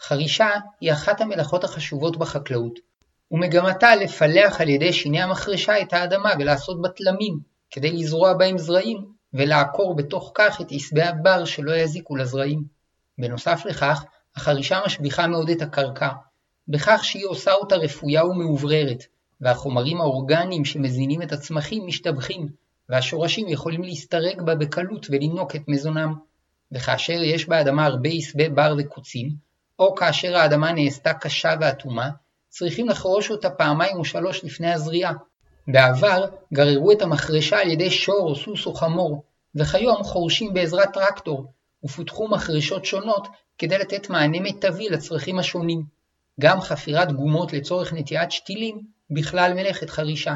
חרישה 0.00 0.48
היא 0.80 0.92
אחת 0.92 1.20
המלאכות 1.20 1.64
החשובות 1.64 2.16
בחקלאות, 2.16 2.78
ומגמתה 3.30 3.96
לפלח 3.96 4.60
על 4.60 4.68
ידי 4.68 4.92
שיני 4.92 5.22
המחרשה 5.22 5.80
את 5.82 5.92
האדמה 5.92 6.32
ולעשות 6.38 6.82
בה 6.82 6.88
תלמים, 6.88 7.38
כדי 7.70 7.92
לזרוע 7.92 8.34
בהם 8.34 8.58
זרעים, 8.58 9.06
ולעקור 9.34 9.96
בתוך 9.96 10.32
כך 10.34 10.60
את 10.60 10.66
עשבי 10.70 11.02
הבר 11.02 11.44
שלא 11.44 11.72
יזיקו 11.72 12.16
לזרעים. 12.16 12.64
בנוסף 13.18 13.62
לכך, 13.64 14.04
החרישה 14.36 14.80
משביחה 14.86 15.26
מאוד 15.26 15.50
את 15.50 15.62
הקרקע, 15.62 16.08
בכך 16.68 17.00
שהיא 17.04 17.26
עושה 17.26 17.52
אותה 17.52 17.76
רפויה 17.76 18.26
ומאובררת, 18.26 19.04
והחומרים 19.40 20.00
האורגניים 20.00 20.64
שמזינים 20.64 21.22
את 21.22 21.32
הצמחים 21.32 21.86
משתבחים, 21.86 22.48
והשורשים 22.88 23.48
יכולים 23.48 23.82
להסתרק 23.82 24.40
בה 24.40 24.54
בקלות 24.54 25.06
ולינוק 25.10 25.56
את 25.56 25.68
מזונם. 25.68 26.14
וכאשר 26.72 27.22
יש 27.22 27.48
באדמה 27.48 27.84
הרבה 27.84 28.08
עשבי 28.08 28.48
בר 28.48 28.74
וקוצים, 28.78 29.30
או 29.78 29.94
כאשר 29.94 30.36
האדמה 30.36 30.72
נעשתה 30.72 31.14
קשה 31.14 31.54
ואטומה, 31.60 32.10
צריכים 32.48 32.88
לחרוש 32.88 33.30
אותה 33.30 33.50
פעמיים 33.50 33.96
או 33.96 34.04
שלוש 34.04 34.44
לפני 34.44 34.72
הזריעה. 34.72 35.12
בעבר 35.68 36.24
גררו 36.54 36.92
את 36.92 37.02
המחרשה 37.02 37.60
על 37.60 37.70
ידי 37.70 37.90
שור 37.90 38.28
או 38.28 38.36
סוס 38.36 38.66
או 38.66 38.74
חמור, 38.74 39.22
וכיום 39.54 40.02
חורשים 40.04 40.54
בעזרת 40.54 40.92
טרקטור, 40.92 41.52
ופותחו 41.84 42.28
מחרשות 42.28 42.84
שונות 42.84 43.28
כדי 43.58 43.78
לתת 43.78 44.10
מענה 44.10 44.40
מיטבי 44.40 44.88
לצרכים 44.88 45.38
השונים. 45.38 45.82
גם 46.40 46.60
חפירת 46.60 47.12
גומות 47.12 47.52
לצורך 47.52 47.92
נטיעת 47.92 48.32
שתילים 48.32 48.80
בכלל 49.10 49.54
מלאכת 49.54 49.90
חרישה. 49.90 50.34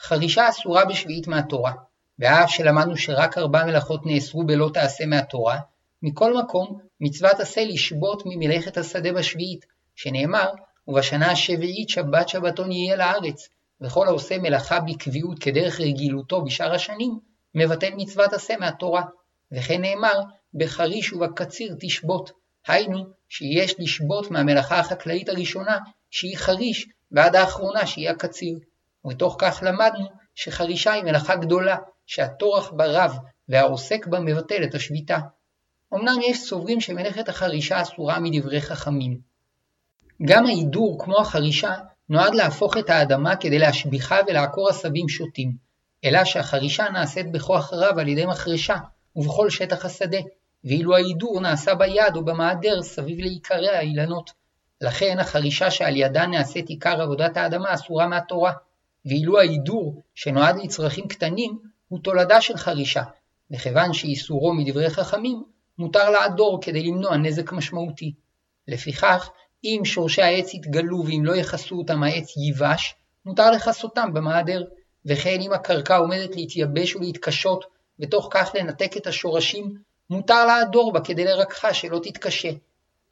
חרישה 0.00 0.48
אסורה 0.48 0.84
בשביעית 0.84 1.26
מהתורה, 1.26 1.72
ואף 2.18 2.50
שלמדנו 2.50 2.96
שרק 2.96 3.38
ארבע 3.38 3.64
מלאכות 3.64 4.06
נאסרו 4.06 4.46
בלא 4.46 4.70
תעשה 4.74 5.06
מהתורה, 5.06 5.58
מכל 6.02 6.36
מקום 6.38 6.78
מצוות 7.00 7.40
עשה 7.40 7.64
לשבות 7.64 8.22
ממלאכת 8.26 8.76
השדה 8.76 9.12
בשביעית, 9.12 9.66
שנאמר 9.94 10.50
ובשנה 10.88 11.30
השביעית 11.30 11.88
שבת 11.88 12.28
שבתון 12.28 12.72
יהיה 12.72 12.96
לארץ, 12.96 13.48
וכל 13.80 14.06
העושה 14.06 14.38
מלאכה 14.38 14.80
בקביעות 14.80 15.38
כדרך 15.38 15.80
רגילותו 15.80 16.44
בשאר 16.44 16.74
השנים, 16.74 17.18
מבטל 17.54 17.90
מצוות 17.96 18.32
עשה 18.32 18.54
מהתורה. 18.60 19.02
וכן 19.52 19.80
נאמר, 19.80 20.20
בחריש 20.54 21.12
ובקציר 21.12 21.76
תשבות, 21.80 22.30
היינו 22.66 23.04
שיש 23.28 23.74
לשבות 23.78 24.30
מהמלאכה 24.30 24.78
החקלאית 24.78 25.28
הראשונה, 25.28 25.78
שהיא 26.10 26.36
חריש, 26.36 26.88
ועד 27.12 27.36
האחרונה 27.36 27.86
שהיא 27.86 28.10
הקציר. 28.10 28.58
ומתוך 29.04 29.36
כך 29.38 29.62
למדנו 29.66 30.06
שחרישה 30.34 30.92
היא 30.92 31.04
מלאכה 31.04 31.36
גדולה, 31.36 31.76
שהטורח 32.06 32.70
בה 32.70 32.84
רב, 32.86 33.16
והעוסק 33.48 34.06
בה 34.06 34.20
מבטל 34.20 34.64
את 34.64 34.74
השביתה. 34.74 35.18
אמנם 35.94 36.18
יש 36.22 36.38
סוברים 36.38 36.80
שמלאכת 36.80 37.28
החרישה 37.28 37.82
אסורה 37.82 38.20
מדברי 38.20 38.60
חכמים. 38.60 39.20
גם 40.24 40.46
ההידור, 40.46 41.04
כמו 41.04 41.20
החרישה, 41.20 41.74
נועד 42.08 42.34
להפוך 42.34 42.76
את 42.76 42.90
האדמה 42.90 43.36
כדי 43.36 43.58
להשביחה 43.58 44.16
ולעקור 44.26 44.68
עשבים 44.68 45.08
שוטים, 45.08 45.52
אלא 46.04 46.24
שהחרישה 46.24 46.84
נעשית 46.92 47.32
בכוח 47.32 47.72
רב 47.72 47.98
על 47.98 48.08
ידי 48.08 48.26
מחרשה, 48.26 48.76
ובכל 49.16 49.50
שטח 49.50 49.84
השדה, 49.84 50.18
ואילו 50.64 50.94
ההידור 50.94 51.40
נעשה 51.40 51.74
ביד 51.74 52.16
או 52.16 52.24
במעדר 52.24 52.82
סביב 52.82 53.20
לעיקרי 53.20 53.68
האילנות. 53.68 54.30
לכן 54.80 55.18
החרישה 55.18 55.70
שעל 55.70 55.96
ידה 55.96 56.26
נעשית 56.26 56.68
עיקר 56.68 57.02
עבודת 57.02 57.36
האדמה 57.36 57.74
אסורה 57.74 58.06
מהתורה, 58.06 58.52
ואילו 59.06 59.38
ההידור, 59.38 60.02
שנועד 60.14 60.56
לצרכים 60.62 61.08
קטנים, 61.08 61.58
הוא 61.88 61.98
תולדה 62.02 62.40
של 62.40 62.56
חרישה, 62.56 63.02
וכיוון 63.50 63.92
שאיסורו 63.92 64.54
מדברי 64.54 64.90
חכמים, 64.90 65.42
מותר 65.78 66.10
לעדור 66.10 66.58
כדי 66.62 66.82
למנוע 66.82 67.16
נזק 67.16 67.52
משמעותי. 67.52 68.12
לפיכך, 68.68 69.30
אם 69.64 69.80
שורשי 69.84 70.22
העץ 70.22 70.54
יתגלו 70.54 71.04
ואם 71.06 71.24
לא 71.24 71.36
יכסו 71.36 71.78
אותם 71.78 72.02
העץ 72.02 72.36
ייבש, 72.36 72.94
מותר 73.26 73.50
לכסותם 73.50 74.14
במעדר, 74.14 74.64
וכן 75.06 75.40
אם 75.40 75.52
הקרקע 75.52 75.96
עומדת 75.96 76.36
להתייבש 76.36 76.96
ולהתקשות, 76.96 77.64
ותוך 78.00 78.28
כך 78.30 78.52
לנתק 78.54 78.96
את 78.96 79.06
השורשים, 79.06 79.74
מותר 80.12 80.44
לעדור 80.46 80.92
בה 80.92 81.00
כדי 81.00 81.24
לרככה 81.24 81.74
שלא 81.74 82.00
תתקשה. 82.02 82.50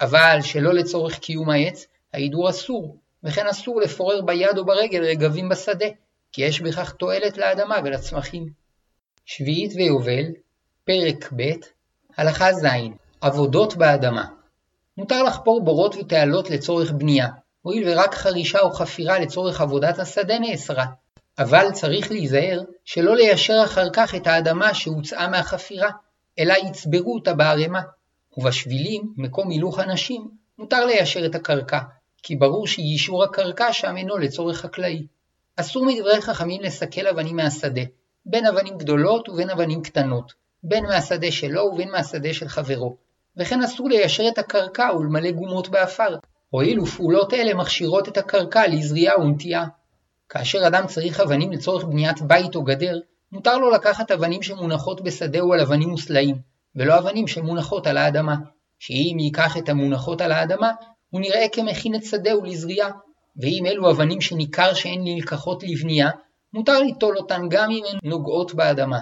אבל 0.01 0.39
שלא 0.43 0.75
לצורך 0.75 1.19
קיום 1.19 1.51
העץ, 1.51 1.87
ההידור 2.15 2.51
אסור, 2.51 2.97
וכן 3.25 3.47
אסור 3.47 3.81
לפורר 3.81 4.21
ביד 4.21 4.59
או 4.59 4.65
ברגל 4.65 5.05
רגבים 5.05 5.49
בשדה, 5.49 5.87
כי 6.33 6.43
יש 6.43 6.61
בכך 6.61 6.93
תועלת 6.93 7.39
לאדמה 7.39 7.77
ולצמחים. 7.85 8.47
שביעית 9.25 9.73
ויובל, 9.77 10.25
פרק 10.85 11.33
ב', 11.37 11.43
הלכה 12.17 12.53
ז' 12.53 12.67
עבודות 13.21 13.77
באדמה 13.77 14.25
מותר 14.97 15.23
לחפור 15.23 15.65
בורות 15.65 15.97
ותעלות 15.97 16.51
לצורך 16.51 16.91
בנייה, 16.91 17.29
הואיל 17.63 17.89
ורק 17.89 18.15
חרישה 18.15 18.61
או 18.61 18.71
חפירה 18.71 19.19
לצורך 19.19 19.61
עבודת 19.61 19.99
השדה 19.99 20.39
נאסרה, 20.39 20.87
אבל 21.39 21.67
צריך 21.73 22.11
להיזהר 22.11 22.63
שלא 22.85 23.17
ליישר 23.17 23.63
אחר 23.65 23.91
כך 23.93 24.15
את 24.15 24.27
האדמה 24.27 24.75
שהוצאה 24.75 25.29
מהחפירה, 25.29 25.91
אלא 26.41 26.55
יצברו 26.67 27.15
אותה 27.15 27.35
בערימה. 27.35 27.81
ובשבילים, 28.37 29.13
מקום 29.17 29.51
הילוך 29.51 29.79
הנשים, 29.79 30.29
מותר 30.59 30.87
ליישר 30.87 31.27
את 31.27 31.35
הקרקע, 31.35 31.79
כי 32.23 32.37
ברור 32.37 32.67
שיישור 32.67 33.25
הקרקע 33.25 33.73
שם 33.73 33.97
אינו 33.97 34.19
לצורך 34.19 34.61
חקלאי. 34.61 35.07
אסור 35.57 35.87
מדברי 35.87 36.21
חכמים 36.21 36.61
לסכל 36.63 37.07
אבנים 37.07 37.37
מהשדה, 37.37 37.83
בין 38.27 38.47
אבנים 38.47 38.79
גדולות 38.79 39.29
ובין 39.29 39.51
אבנים 39.51 39.83
קטנות, 39.83 40.33
בין 40.63 40.85
מהשדה 40.85 41.31
שלו 41.31 41.63
ובין 41.63 41.91
מהשדה 41.91 42.35
של 42.35 42.49
חברו, 42.49 42.97
וכן 43.37 43.63
אסור 43.63 43.89
ליישר 43.89 44.29
את 44.29 44.39
הקרקע 44.39 44.89
ולמלא 44.97 45.31
גומות 45.31 45.69
באפר, 45.69 46.17
הואיל 46.51 46.81
ופעולות 46.81 47.35
אלה 47.35 47.55
מכשירות 47.55 48.09
את 48.09 48.19
הקרקע 48.19 48.67
לזריעה 48.67 49.21
ונטיעה. 49.21 49.67
כאשר 50.29 50.67
אדם 50.67 50.87
צריך 50.87 51.21
אבנים 51.21 51.53
לצורך 51.53 51.85
בניית 51.85 52.23
בית 52.23 52.55
או 52.55 52.63
גדר, 52.63 52.99
מותר 53.33 53.59
לו 53.59 53.71
לקחת 53.71 54.11
אבנים 54.11 54.43
שמונחות 54.43 55.01
בשדהו 55.01 55.53
על 55.53 55.61
אבנים 55.61 55.93
וסלעים, 55.93 56.37
ולא 56.77 56.99
אבנים 56.99 57.29
שמונחות 57.29 57.87
על 57.87 57.97
האדמה, 57.97 58.35
שאם 58.79 59.17
ייקח 59.21 59.57
את 59.57 59.69
המונחות 59.69 60.21
על 60.21 60.33
האדמה, 60.33 60.73
הוא 61.11 61.21
נראה 61.21 61.47
כמכין 61.53 61.95
את 61.95 62.05
שדהו 62.05 62.45
לזריעה, 62.45 62.91
ואם 63.37 63.67
אלו 63.67 63.91
אבנים 63.91 64.21
שניכר 64.21 64.75
שהן 64.75 65.01
נלקחות 65.05 65.63
לבנייה, 65.63 66.11
מותר 66.53 66.81
ליטול 66.81 67.19
אותן 67.19 67.43
גם 67.51 67.71
אם 67.71 67.83
הן 67.91 67.99
נוגעות 68.03 68.55
באדמה. 68.55 68.99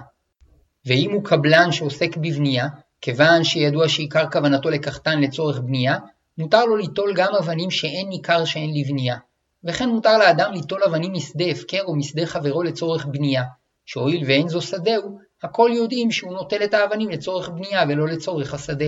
ואם 0.87 1.11
הוא 1.13 1.25
קבלן 1.25 1.73
שעוסק 1.73 2.17
בבנייה, 2.17 2.69
כיוון 3.01 3.45
שידוע 3.45 3.89
שעיקר 3.89 4.31
כוונתו 4.33 4.71
לקחתן 4.71 5.21
לצורך 5.21 5.59
בנייה, 5.59 5.97
מותר 6.39 6.65
לו 6.65 6.77
ליטול 6.77 7.15
גם 7.15 7.35
אבנים 7.39 7.71
שאין 7.71 8.09
ניכר 8.09 8.45
שהן 8.45 8.71
לבנייה. 8.75 9.17
וכן 9.65 9.89
מותר 9.89 10.19
לאדם 10.19 10.53
ליטול 10.53 10.85
אבנים 10.85 11.13
משדה 11.13 11.45
הפקר 11.45 11.83
או 11.85 11.97
משדה 11.97 12.27
חברו 12.27 12.63
לצורך 12.63 13.07
בנייה, 13.07 13.43
שהואיל 13.91 14.25
ואין 14.27 14.49
זו 14.49 14.61
שדהו, 14.61 15.19
הכל 15.43 15.71
יודעים 15.75 16.11
שהוא 16.11 16.33
נוטל 16.33 16.65
את 16.65 16.75
האבנים 16.75 17.09
לצורך 17.09 17.49
בנייה 17.49 17.85
ולא 17.89 18.07
לצורך 18.09 18.55
השדה. 18.55 18.87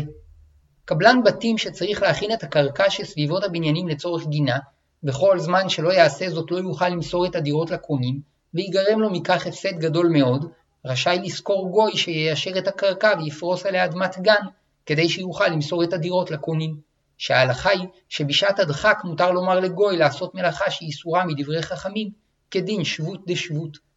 קבלן 0.84 1.22
בתים 1.24 1.58
שצריך 1.58 2.02
להכין 2.02 2.32
את 2.32 2.42
הקרקע 2.42 2.90
שסביבות 2.90 3.44
הבניינים 3.44 3.88
לצורך 3.88 4.26
גינה, 4.26 4.58
בכל 5.02 5.38
זמן 5.38 5.68
שלא 5.68 5.92
יעשה 5.92 6.30
זאת 6.30 6.50
לא 6.50 6.56
יוכל 6.56 6.88
למסור 6.88 7.26
את 7.26 7.34
הדירות 7.34 7.70
לקונים, 7.70 8.20
ויגרם 8.54 9.00
לו 9.00 9.10
מכך 9.10 9.46
הפסד 9.46 9.78
גדול 9.78 10.08
מאוד, 10.08 10.50
רשאי 10.84 11.18
לשכור 11.24 11.70
גוי 11.70 11.96
שיישר 11.96 12.58
את 12.58 12.68
הקרקע 12.68 13.12
ויפרוס 13.18 13.66
עליה 13.66 13.84
אדמת 13.84 14.18
גן, 14.18 14.44
כדי 14.86 15.08
שיוכל 15.08 15.48
למסור 15.48 15.84
את 15.84 15.92
הדירות 15.92 16.30
לקונים. 16.30 16.76
שההלכה 17.18 17.70
היא 17.70 17.88
שבשעת 18.08 18.58
הדחק 18.58 18.98
מותר 19.04 19.30
לומר 19.30 19.60
לגוי 19.60 19.96
לעשות 19.96 20.34
מלאכה 20.34 20.70
שהיא 20.70 20.90
אסורה 20.90 21.24
מדברי 21.24 21.62
חכמים, 21.62 22.10
כדין 22.50 22.84
שבות 22.84 23.20
דשבות. 23.26 23.89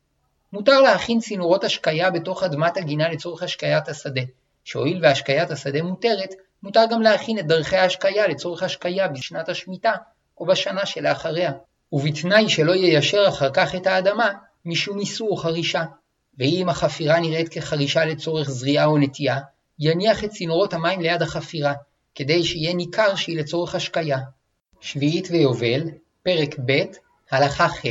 מותר 0.53 0.81
להכין 0.81 1.19
צינורות 1.19 1.63
השקיה 1.63 2.11
בתוך 2.11 2.43
אדמת 2.43 2.77
הגינה 2.77 3.09
לצורך 3.09 3.43
השקיית 3.43 3.89
השדה, 3.89 4.21
שהואיל 4.63 4.99
והשקיית 5.03 5.51
השדה 5.51 5.81
מותרת, 5.83 6.33
מותר 6.63 6.85
גם 6.91 7.01
להכין 7.01 7.39
את 7.39 7.47
דרכי 7.47 7.77
ההשקיה 7.77 8.27
לצורך 8.27 8.63
השקיה 8.63 9.07
בשנת 9.07 9.49
השמיטה 9.49 9.91
או 10.37 10.45
בשנה 10.45 10.85
שלאחריה, 10.85 11.51
ובתנאי 11.91 12.49
שלא 12.49 12.71
יישר 12.71 13.25
אחר 13.27 13.49
כך 13.53 13.75
את 13.75 13.87
האדמה 13.87 14.29
משום 14.65 14.99
איסור 14.99 15.41
חרישה. 15.41 15.83
ואם 16.37 16.69
החפירה 16.69 17.19
נראית 17.19 17.49
כחרישה 17.49 18.05
לצורך 18.05 18.49
זריעה 18.49 18.85
או 18.85 18.97
נטייה, 18.97 19.39
יניח 19.79 20.23
את 20.23 20.29
צינורות 20.29 20.73
המים 20.73 21.01
ליד 21.01 21.21
החפירה, 21.21 21.73
כדי 22.15 22.43
שיהיה 22.43 22.73
ניכר 22.73 23.15
שהיא 23.15 23.37
לצורך 23.37 23.75
השקיה. 23.75 24.17
שביעית 24.81 25.27
ויובל, 25.31 25.81
פרק 26.23 26.55
ב', 26.65 26.81
הלכה 27.31 27.67
ח' 27.67 27.85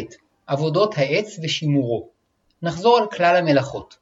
עבודות 0.47 0.99
העץ 0.99 1.38
ושימורו. 1.42 2.12
נחזור 2.62 2.99
על 2.99 3.07
כלל 3.07 3.37
המלאכות. 3.37 3.97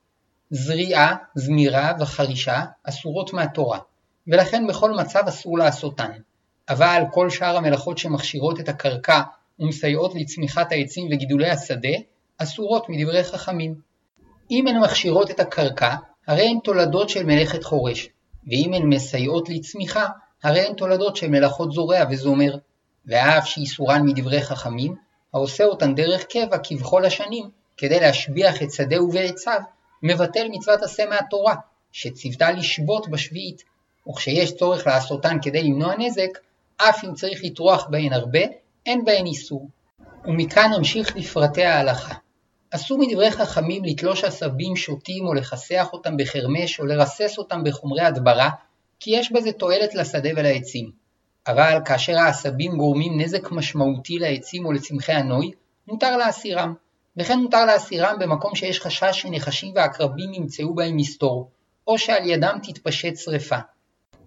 זריעה, 0.50 1.17
זמירה 1.35 1.93
וחרישה 2.00 2.64
אסורות 2.85 3.33
מהתורה, 3.33 3.79
ולכן 4.26 4.67
בכל 4.67 4.90
מצב 4.90 5.23
אסור 5.29 5.59
לעשותן. 5.59 6.11
אבל 6.69 7.02
כל 7.12 7.31
שאר 7.31 7.57
המלאכות 7.57 7.99
שמכשירות 7.99 8.61
את 8.61 8.69
הקרקע 8.69 9.21
ומסייעות 9.59 10.14
לצמיחת 10.14 10.73
העצים 10.73 11.09
וגידולי 11.11 11.50
השדה, 11.50 11.88
אסורות 12.38 12.88
מדברי 12.88 13.25
חכמים. 13.25 13.75
אם 14.50 14.67
הן 14.67 14.81
מכשירות 14.81 15.31
את 15.31 15.40
הקרקע, 15.40 15.95
הרי 16.26 16.49
הן 16.49 16.59
תולדות 16.64 17.09
של 17.09 17.26
מלאכת 17.26 17.64
חורש, 17.64 18.09
ואם 18.47 18.75
הן 18.75 18.83
מסייעות 18.83 19.49
לצמיחה, 19.49 20.07
הרי 20.43 20.61
הן 20.61 20.75
תולדות 20.75 21.17
של 21.17 21.29
מלאכות 21.29 21.73
זורע 21.73 22.05
וזומר. 22.11 22.55
ואף 23.07 23.47
שאיסורן 23.47 24.02
מדברי 24.07 24.43
חכמים, 24.43 24.95
העושה 25.35 25.64
אותן 25.64 25.95
דרך 25.95 26.25
קבע 26.25 26.57
כבכל 26.62 27.05
השנים, 27.05 27.50
כדי 27.81 28.01
להשביח 28.01 28.63
את 28.63 28.73
שדהו 28.73 29.13
ועציו, 29.13 29.61
מבטל 30.03 30.49
מצוות 30.51 30.83
עשה 30.83 31.07
מהתורה, 31.07 31.55
שציוותה 31.93 32.51
לשבות 32.51 33.09
בשביעית, 33.09 33.63
וכשיש 34.09 34.57
צורך 34.57 34.87
לעשותן 34.87 35.39
כדי 35.43 35.63
למנוע 35.63 35.95
נזק, 35.99 36.39
אף 36.77 37.05
אם 37.05 37.15
צריך 37.15 37.41
לטרוח 37.45 37.87
בהן 37.91 38.13
הרבה, 38.13 38.39
אין 38.87 39.05
בהן 39.05 39.27
איסור. 39.27 39.69
ומכאן 40.25 40.71
נמשיך 40.77 41.17
לפרטי 41.17 41.65
ההלכה. 41.65 42.15
אסור 42.71 42.99
מדברי 42.99 43.31
חכמים 43.31 43.85
לתלוש 43.85 44.25
עשבים 44.25 44.77
שוטים 44.77 45.27
או 45.27 45.35
לכסח 45.35 45.89
אותם 45.93 46.17
בחרמש 46.17 46.81
או 46.81 46.87
לרסס 46.87 47.39
אותם 47.39 47.65
בחומרי 47.65 48.03
הדברה, 48.03 48.51
כי 49.01 49.11
יש 49.11 49.33
בזה 49.33 49.53
תועלת 49.53 49.95
לשדה 49.95 50.31
ולעצים. 50.37 50.91
אבל 51.47 51.79
כאשר 51.85 52.19
העשבים 52.19 52.77
גורמים 52.77 53.21
נזק 53.21 53.51
משמעותי 53.51 54.19
לעצים 54.19 54.67
או 54.67 54.73
לצמחי 54.73 55.13
הנוי, 55.13 55.51
מותר 55.89 56.17
להסירם. 56.17 56.75
וכן 57.21 57.39
מותר 57.39 57.65
להסירם 57.65 58.17
במקום 58.21 58.55
שיש 58.55 58.81
חשש 58.81 59.11
שנחשים 59.12 59.73
ועקרבים 59.77 60.35
ימצאו 60.35 60.75
בהם 60.75 60.97
מסתור, 60.97 61.50
או 61.87 61.99
שעל 61.99 62.31
ידם 62.31 62.59
תתפשט 62.62 63.17
שרפה. 63.17 63.59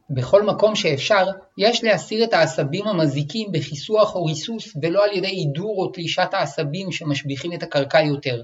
בכל 0.10 0.44
מקום 0.44 0.76
שאפשר, 0.76 1.26
יש 1.58 1.84
להסיר 1.84 2.24
את 2.24 2.34
העשבים 2.34 2.88
המזיקים 2.88 3.52
בכיסוח 3.52 4.16
או 4.16 4.26
ריסוס 4.26 4.74
ולא 4.82 5.06
על 5.06 5.18
ידי 5.18 5.28
הידור 5.28 5.76
או 5.78 5.88
תלישת 5.88 6.30
העשבים 6.32 6.92
שמשביחים 6.92 7.54
את 7.54 7.64
הקרקע 7.64 8.02
יותר. 8.02 8.44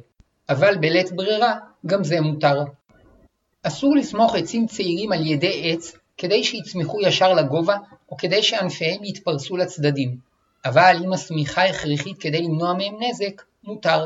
אבל 0.50 0.78
בלית 0.78 1.12
ברירה, 1.12 1.56
גם 1.86 2.04
זה 2.04 2.22
מותר. 2.22 2.64
אסור 3.64 3.96
לסמוך 3.96 4.36
עצים 4.36 4.68
צעירים 4.68 5.12
על 5.12 5.28
ידי 5.28 5.72
עץ 5.72 5.94
כדי 6.18 6.44
שיצמחו 6.44 7.02
ישר 7.02 7.34
לגובה 7.34 7.78
או 8.12 8.18
כדי 8.18 8.44
שענפיהם 8.44 9.04
יתפרסו 9.04 9.58
לצדדים. 9.58 10.18
אבל 10.66 10.96
אם 11.06 11.14
השמיכה 11.14 11.66
הכרחית 11.66 12.18
כדי 12.20 12.42
למנוע 12.42 12.74
מהם 12.74 12.96
נזק, 13.00 13.42
מותר. 13.64 14.06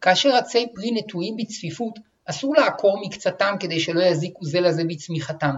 כאשר 0.00 0.34
עצי 0.34 0.66
פרי 0.74 0.90
נטועים 0.90 1.36
בצפיפות, 1.36 1.98
אסור 2.24 2.54
לעקור 2.54 3.00
מקצתם 3.06 3.54
כדי 3.60 3.80
שלא 3.80 4.00
יזיקו 4.00 4.44
זה 4.44 4.60
לזה 4.60 4.84
בצמיחתם. 4.84 5.54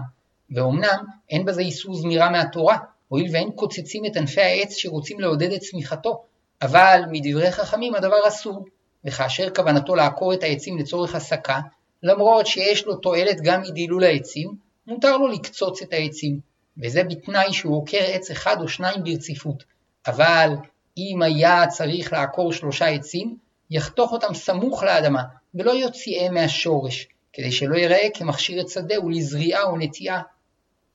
ואומנם 0.51 1.05
אין 1.29 1.45
בזה 1.45 1.61
איסור 1.61 1.95
זמירה 1.95 2.29
מהתורה, 2.29 2.77
הואיל 3.07 3.29
ואין 3.33 3.51
קוצצים 3.51 4.05
את 4.05 4.17
ענפי 4.17 4.41
העץ 4.41 4.73
שרוצים 4.73 5.19
לעודד 5.19 5.51
את 5.51 5.59
צמיחתו, 5.59 6.23
אבל 6.61 7.01
מדברי 7.11 7.51
חכמים 7.51 7.95
הדבר 7.95 8.27
אסור, 8.27 8.65
וכאשר 9.05 9.49
כוונתו 9.55 9.95
לעקור 9.95 10.33
את 10.33 10.43
העצים 10.43 10.77
לצורך 10.77 11.15
הסקה, 11.15 11.59
למרות 12.03 12.47
שיש 12.47 12.85
לו 12.85 12.95
תועלת 12.95 13.41
גם 13.41 13.61
מדילול 13.61 14.03
העצים, 14.03 14.55
מותר 14.87 15.17
לו 15.17 15.27
לקצוץ 15.27 15.81
את 15.81 15.93
העצים, 15.93 16.39
וזה 16.83 17.03
בתנאי 17.03 17.53
שהוא 17.53 17.77
עוקר 17.77 18.01
עץ 18.01 18.31
אחד 18.31 18.55
או 18.61 18.67
שניים 18.67 19.03
ברציפות, 19.03 19.63
אבל 20.07 20.49
אם 20.97 21.21
היה 21.21 21.67
צריך 21.67 22.13
לעקור 22.13 22.53
שלושה 22.53 22.85
עצים, 22.85 23.37
יחתוך 23.71 24.11
אותם 24.11 24.33
סמוך 24.33 24.83
לאדמה, 24.83 25.23
ולא 25.55 25.71
יוציאם 25.71 26.33
מהשורש, 26.33 27.07
כדי 27.33 27.51
שלא 27.51 27.75
ייראה 27.75 28.07
כמכשיר 28.13 28.61
את 28.61 28.69
שדהו 28.69 29.09
לזריעה 29.09 29.63
או 29.63 29.77
נטיעה. 29.77 30.21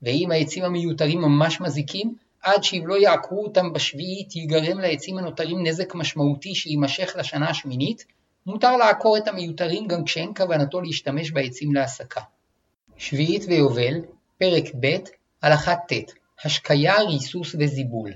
ואם 0.02 0.30
העצים 0.30 0.64
המיותרים 0.64 1.20
ממש 1.20 1.60
מזיקים, 1.60 2.14
עד 2.42 2.64
שאם 2.64 2.86
לא 2.86 2.94
יעקרו 2.94 3.44
אותם 3.44 3.72
בשביעית 3.72 4.36
ייגרם 4.36 4.78
לעצים 4.78 5.18
הנותרים 5.18 5.66
נזק 5.66 5.94
משמעותי 5.94 6.54
שיימשך 6.54 7.12
לשנה 7.18 7.50
השמינית, 7.50 8.04
מותר 8.46 8.76
לעקור 8.76 9.16
את 9.16 9.28
המיותרים 9.28 9.86
גם 9.86 10.04
כשאין 10.04 10.32
כוונתו 10.36 10.80
להשתמש 10.80 11.30
בעצים 11.30 11.74
להסקה. 11.74 12.20
שביעית 12.96 13.44
ויובל, 13.48 14.00
פרק 14.38 14.64
ב', 14.80 14.96
הלכה 15.42 15.74
ט', 15.76 16.12
השקיה, 16.44 17.02
ריסוס 17.02 17.54
וזיבול. 17.58 18.12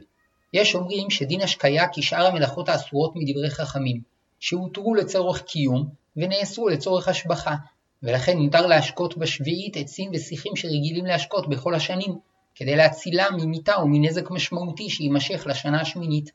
יש 0.52 0.74
אומרים 0.74 1.10
שדין 1.10 1.40
השקיה 1.40 1.84
כשאר 1.92 2.26
המלאכות 2.26 2.68
האסורות 2.68 3.12
מדברי 3.16 3.50
חכמים, 3.50 4.00
שהותרו 4.40 4.94
לצורך 4.94 5.42
קיום 5.42 5.88
ונאסרו 6.16 6.68
לצורך 6.68 7.08
השבחה, 7.08 7.54
ולכן 8.02 8.38
מותר 8.38 8.66
להשקות 8.66 9.18
בשביעית 9.18 9.76
עצים 9.76 10.10
ושיחים 10.14 10.56
שרגילים 10.56 11.06
להשקות 11.06 11.48
בכל 11.48 11.74
השנים, 11.74 12.18
כדי 12.54 12.76
להצילם 12.76 13.34
ממיתה 13.36 13.74
או 13.74 13.88
מנזק 13.88 14.30
משמעותי 14.30 14.90
שיימשך 14.90 15.46
לשנה 15.46 15.80
השמינית. 15.80 16.30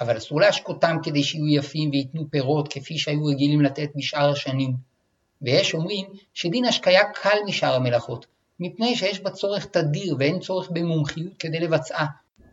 אבל 0.00 0.16
אסור 0.16 0.40
להשקותם 0.40 0.96
כדי 1.02 1.22
שיהיו 1.22 1.48
יפים 1.48 1.90
וייתנו 1.90 2.30
פירות 2.30 2.72
כפי 2.72 2.98
שהיו 2.98 3.24
רגילים 3.24 3.62
לתת 3.62 3.88
בשאר 3.96 4.30
השנים. 4.30 4.72
ויש 5.42 5.74
אומרים 5.74 6.06
שדין 6.34 6.64
השקיה 6.64 7.04
קל 7.14 7.38
משאר 7.46 7.74
המלאכות, 7.74 8.26
מפני 8.60 8.96
שיש 8.96 9.20
בה 9.20 9.30
צורך 9.30 9.66
תדיר 9.66 10.16
ואין 10.18 10.38
צורך 10.38 10.70
במומחיות 10.70 11.32
כדי 11.38 11.60
לבצעה, 11.60 12.06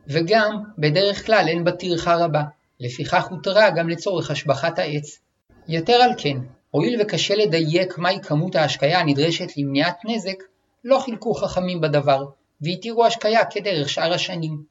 וגם 0.07 0.63
בדרך 0.77 1.25
כלל 1.25 1.45
אין 1.47 1.63
בה 1.63 1.71
טרחה 1.71 2.15
רבה, 2.15 2.43
לפיכך 2.79 3.27
הותרה 3.29 3.69
גם 3.69 3.89
לצורך 3.89 4.31
השבחת 4.31 4.79
העץ. 4.79 5.19
יתר 5.67 5.93
על 5.93 6.11
כן, 6.17 6.37
הואיל 6.71 7.01
וקשה 7.01 7.35
לדייק 7.35 7.97
מהי 7.97 8.19
כמות 8.23 8.55
ההשקיה 8.55 8.99
הנדרשת 8.99 9.57
למניעת 9.57 9.97
נזק, 10.05 10.43
לא 10.83 10.99
חילקו 10.99 11.33
חכמים 11.33 11.81
בדבר, 11.81 12.25
והתירו 12.61 13.05
השקיה 13.05 13.45
כדרך 13.45 13.89
שאר 13.89 14.13
השנים. 14.13 14.63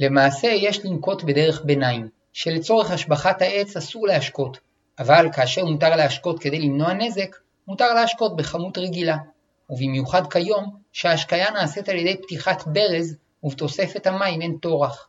למעשה 0.00 0.48
יש 0.48 0.84
לנקוט 0.84 1.22
בדרך 1.22 1.62
ביניים, 1.64 2.08
שלצורך 2.32 2.90
השבחת 2.90 3.42
העץ 3.42 3.76
אסור 3.76 4.06
להשקות, 4.06 4.58
אבל 4.98 5.28
כאשר 5.32 5.64
מותר 5.64 5.96
להשקות 5.96 6.38
כדי 6.38 6.58
למנוע 6.58 6.92
נזק, 6.92 7.36
מותר 7.68 7.94
להשקות 7.94 8.36
בכמות 8.36 8.78
רגילה, 8.78 9.16
ובמיוחד 9.70 10.32
כיום 10.32 10.76
שההשקיה 10.92 11.50
נעשית 11.50 11.88
על 11.88 11.96
ידי 11.96 12.16
פתיחת 12.22 12.66
ברז 12.66 13.16
ובתוספת 13.42 14.06
המים 14.06 14.42
אין 14.42 14.56
טורח. 14.60 15.08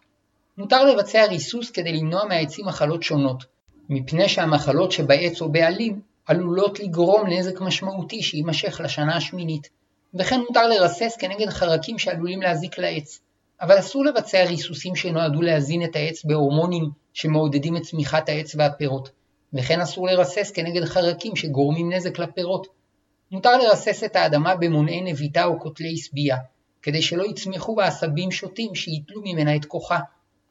מותר 0.58 0.86
לבצע 0.86 1.26
ריסוס 1.26 1.72
כדי 1.72 1.93
למנוע 1.93 2.26
מהעצים 2.26 2.65
מחלות 2.65 3.04
שונות, 3.04 3.43
מפני 3.89 4.30
שהמחלות 4.30 4.91
שבעץ 4.91 5.41
או 5.41 5.52
בעלים 5.52 6.02
עלולות 6.26 6.80
לגרום 6.80 7.28
נזק 7.30 7.62
משמעותי 7.62 8.22
שיימשך 8.24 8.82
לשנה 8.84 9.17
השמינית, 9.17 9.70
וכן 10.20 10.39
מותר 10.39 10.67
לרסס 10.67 11.17
כנגד 11.20 11.50
חרקים 11.50 12.00
שעלולים 12.00 12.41
להזיק 12.41 12.78
לעץ. 12.78 13.20
אבל 13.62 13.80
אסור 13.80 14.06
לבצע 14.06 14.43
ריסוסים 14.43 14.96
שנועדו 14.96 15.41
להזין 15.41 15.84
את 15.84 15.96
העץ 15.96 16.26
בהורמונים 16.26 16.89
שמעודדים 17.13 17.78
את 17.78 17.82
צמיחת 17.82 18.30
העץ 18.30 18.56
והפירות, 18.56 19.10
וכן 19.54 19.82
אסור 19.82 20.08
לרסס 20.08 20.52
כנגד 20.52 20.86
חרקים 20.86 21.36
שגורמים 21.36 21.93
נזק 21.93 22.20
לפירות. 22.20 22.67
מותר 23.32 23.58
לרסס 23.58 24.04
את 24.04 24.15
האדמה 24.15 24.56
במונעי 24.56 25.02
נביטה 25.02 25.46
או 25.46 25.60
קוטלי 25.60 25.93
עשבייה, 25.93 26.38
כדי 26.82 27.02
שלא 27.02 27.24
יצמחו 27.24 27.76
בה 27.76 27.86
עשבים 27.86 28.32
שוטים 28.32 28.76
שייטלו 28.76 29.22
ממנה 29.26 29.56
את 29.56 29.65
כוחה, 29.65 30.00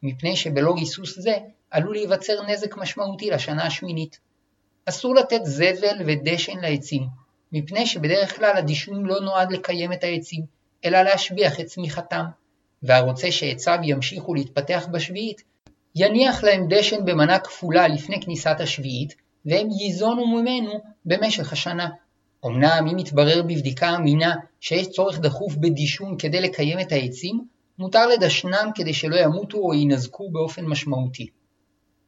מפני 0.07 0.37
שבלא 0.37 0.71
ריסוס 0.71 1.19
זה, 1.19 1.35
עלול 1.71 1.95
להיווצר 1.95 2.43
נזק 2.49 2.77
משמעותי 2.77 3.31
לשנה 3.31 3.67
השמינית. 3.67 4.19
אסור 4.87 5.15
לתת 5.15 5.41
זבל 5.45 5.99
ודשן 6.07 6.59
לעצים, 6.61 7.07
מפני 7.53 7.87
שבדרך 7.87 8.37
כלל 8.37 8.57
הדישון 8.57 9.07
לא 9.07 9.21
נועד 9.21 9.53
לקיים 9.53 9.93
את 9.93 10.05
העצים, 10.05 10.43
אלא 10.85 11.03
להשביח 11.03 11.61
את 11.61 11.67
צמיחתם, 11.67 12.25
והרוצה 12.83 13.33
שעציו 13.33 13.79
ימשיכו 13.83 14.35
להתפתח 14.35 14.87
בשביעית, 14.93 15.43
יניח 15.95 16.45
להם 16.45 16.67
דשן 16.69 17.05
במנה 17.05 17.39
כפולה 17.39 17.89
לפני 17.89 18.21
כניסת 18.21 18.57
השביעית, 18.61 19.15
והם 19.47 19.69
ייזונו 19.81 20.27
ממנו 20.27 20.81
במשך 21.05 21.53
השנה. 21.53 21.89
אמנם 22.47 22.87
אם 22.91 22.99
יתברר 22.99 23.43
בבדיקה 23.43 23.97
אמינה 23.97 24.35
שיש 24.61 24.89
צורך 24.89 25.19
דחוף 25.19 25.55
בדישון 25.57 26.17
כדי 26.19 26.41
לקיים 26.41 26.81
את 26.81 26.93
העצים, 26.93 27.45
מותר 27.79 28.07
לדשנם 28.07 28.71
כדי 28.75 28.95
שלא 28.95 29.17
ימותו 29.17 29.59
או 29.59 29.75
יינזקו 29.75 30.31
באופן 30.31 30.65
משמעותי. 30.65 31.27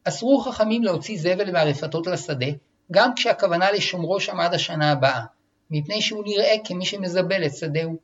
אסרו 0.03 0.39
חכמים 0.39 0.83
להוציא 0.83 1.19
זבל 1.19 1.51
מהרפתות 1.51 2.07
לשדה, 2.07 2.47
גם 2.91 3.13
כשהכוונה 3.15 3.71
לשומרו 3.71 4.19
שם 4.19 4.39
עד 4.39 4.53
השנה 4.53 4.91
הבאה, 4.91 5.21
מפני 5.71 6.01
שהוא 6.01 6.23
נראה 6.25 6.55
כמי 6.65 6.85
שמזבל 6.85 7.45
את 7.45 7.55
שדהו. 7.55 7.95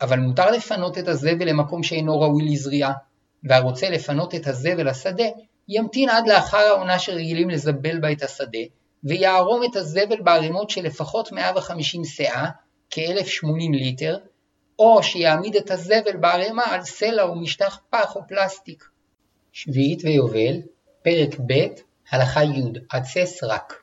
אבל 0.00 0.18
מותר 0.18 0.50
לפנות 0.50 0.98
את 0.98 1.08
הזבל 1.08 1.48
למקום 1.48 1.82
שאינו 1.82 2.20
ראוי 2.20 2.44
לזריעה, 2.44 2.92
והרוצה 3.44 3.90
לפנות 3.90 4.34
את 4.34 4.46
הזבל 4.46 4.88
לשדה, 4.88 5.24
ימתין 5.68 6.08
עד 6.08 6.28
לאחר 6.28 6.58
העונה 6.58 6.98
שרגילים 6.98 7.50
לזבל 7.50 8.00
בה 8.00 8.12
את 8.12 8.22
השדה, 8.22 8.58
ויערום 9.04 9.64
את 9.64 9.76
הזבל 9.76 10.20
בערימות 10.20 10.70
של 10.70 10.82
לפחות 10.82 11.32
150 11.32 12.04
סאה, 12.04 12.46
כ-1080 12.90 13.72
ליטר, 13.72 14.18
או 14.78 15.02
שיעמיד 15.02 15.56
את 15.56 15.70
הזבל 15.70 16.16
בערימה 16.20 16.64
על 16.64 16.82
סלע 16.82 17.22
או 17.22 17.34
משטח 17.34 17.80
פח 17.90 18.16
או 18.16 18.20
פלסטיק. 18.28 18.84
שביעית 19.52 20.04
ויובל, 20.04 20.60
פרק 21.02 21.40
ב', 21.46 21.66
הלכה 22.10 22.44
י', 22.44 22.62
עצי 22.90 23.26
סרק. 23.26 23.82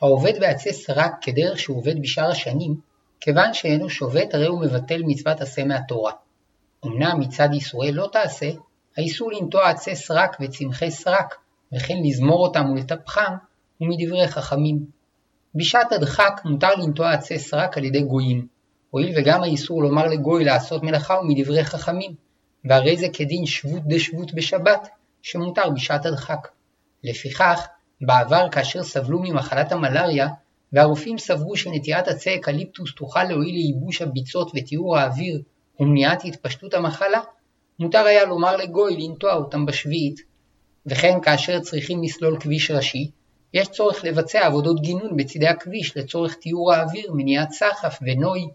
העובד 0.00 0.40
בעצי 0.40 0.72
סרק 0.72 1.12
כדרך 1.20 1.58
שהוא 1.58 1.76
עובד 1.76 2.02
בשאר 2.02 2.30
השנים, 2.30 2.74
כיוון 3.20 3.54
שאינו 3.54 3.88
שובת 3.88 4.34
הרי 4.34 4.46
הוא 4.46 4.60
מבטל 4.60 5.02
מצוות 5.06 5.40
עשה 5.40 5.64
מהתורה. 5.64 6.12
אמנם 6.86 7.20
מצד 7.20 7.48
איסורי 7.52 7.92
לא 7.92 8.08
תעשה, 8.12 8.50
האיסור 8.96 9.32
לנטוע 9.32 9.68
עצי 9.68 9.96
סרק 9.96 10.36
וצמחי 10.40 10.90
סרק, 10.90 11.34
וכן 11.72 11.94
לזמור 12.04 12.46
אותם 12.46 12.70
ולטפחם, 12.70 13.34
הוא 13.78 13.88
מדברי 13.88 14.28
חכמים. 14.28 14.84
בשעת 15.54 15.92
הדחק 15.92 16.40
מותר 16.44 16.74
לנטוע 16.74 17.10
עצי 17.10 17.38
סרק 17.38 17.78
על 17.78 17.84
ידי 17.84 18.02
גויים, 18.02 18.46
הואיל 18.90 19.12
וגם 19.16 19.42
האיסור 19.42 19.82
לומר 19.82 20.06
לגוי 20.06 20.44
לעשות 20.44 20.82
מלאכה 20.82 21.14
הוא 21.14 21.28
מדברי 21.28 21.64
חכמים, 21.64 22.14
והרי 22.64 22.96
זה 22.96 23.06
כדין 23.12 23.46
שבות 23.46 23.82
דשבות 23.86 24.34
בשבת, 24.34 24.88
שמותר 25.22 25.70
בשעת 25.70 26.06
הדחק. 26.06 26.48
לפיכך, 27.04 27.66
בעבר 28.00 28.48
כאשר 28.52 28.82
סבלו 28.82 29.18
ממחלת 29.18 29.72
המלאריה, 29.72 30.28
והרופאים 30.72 31.18
סברו 31.18 31.56
שנטיעת 31.56 32.08
עצי 32.08 32.34
אקליפטוס 32.34 32.94
תוכל 32.94 33.24
להועיל 33.24 33.54
לייבוש 33.54 34.02
הביצות 34.02 34.52
וטיהור 34.54 34.98
האוויר 34.98 35.42
ומניעת 35.80 36.24
התפשטות 36.24 36.74
המחלה, 36.74 37.20
מותר 37.78 37.98
היה 37.98 38.24
לומר 38.24 38.56
לגוי 38.56 38.96
לנטוע 38.96 39.34
אותם 39.34 39.66
בשביעית. 39.66 40.20
וכן 40.86 41.20
כאשר 41.22 41.60
צריכים 41.60 42.02
לסלול 42.02 42.40
כביש 42.40 42.70
ראשי, 42.70 43.10
יש 43.54 43.68
צורך 43.68 44.04
לבצע 44.04 44.46
עבודות 44.46 44.80
גינון 44.80 45.16
בצידי 45.16 45.48
הכביש 45.48 45.96
לצורך 45.96 46.34
טיהור 46.34 46.72
האוויר, 46.72 47.12
מניעת 47.12 47.50
סחף 47.50 47.98
ונוי. 48.02 48.48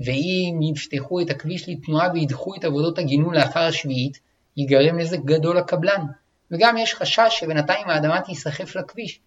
ואם 0.00 0.60
יפתחו 0.62 1.20
את 1.20 1.30
הכביש 1.30 1.68
לתנועה 1.68 2.08
וידחו 2.12 2.54
את 2.54 2.64
עבודות 2.64 2.98
הגינון 2.98 3.34
לאחר 3.34 3.60
השביעית, 3.60 4.18
ייגרם 4.56 4.98
נזק 4.98 5.18
גדול 5.24 5.58
לקבלן, 5.58 6.06
וגם 6.50 6.76
יש 6.76 6.94
חשש 6.94 7.28
שבינתיים 7.30 7.88
האדמה 7.88 8.20
תיסחף 8.20 8.76
לכביש, 8.76 9.20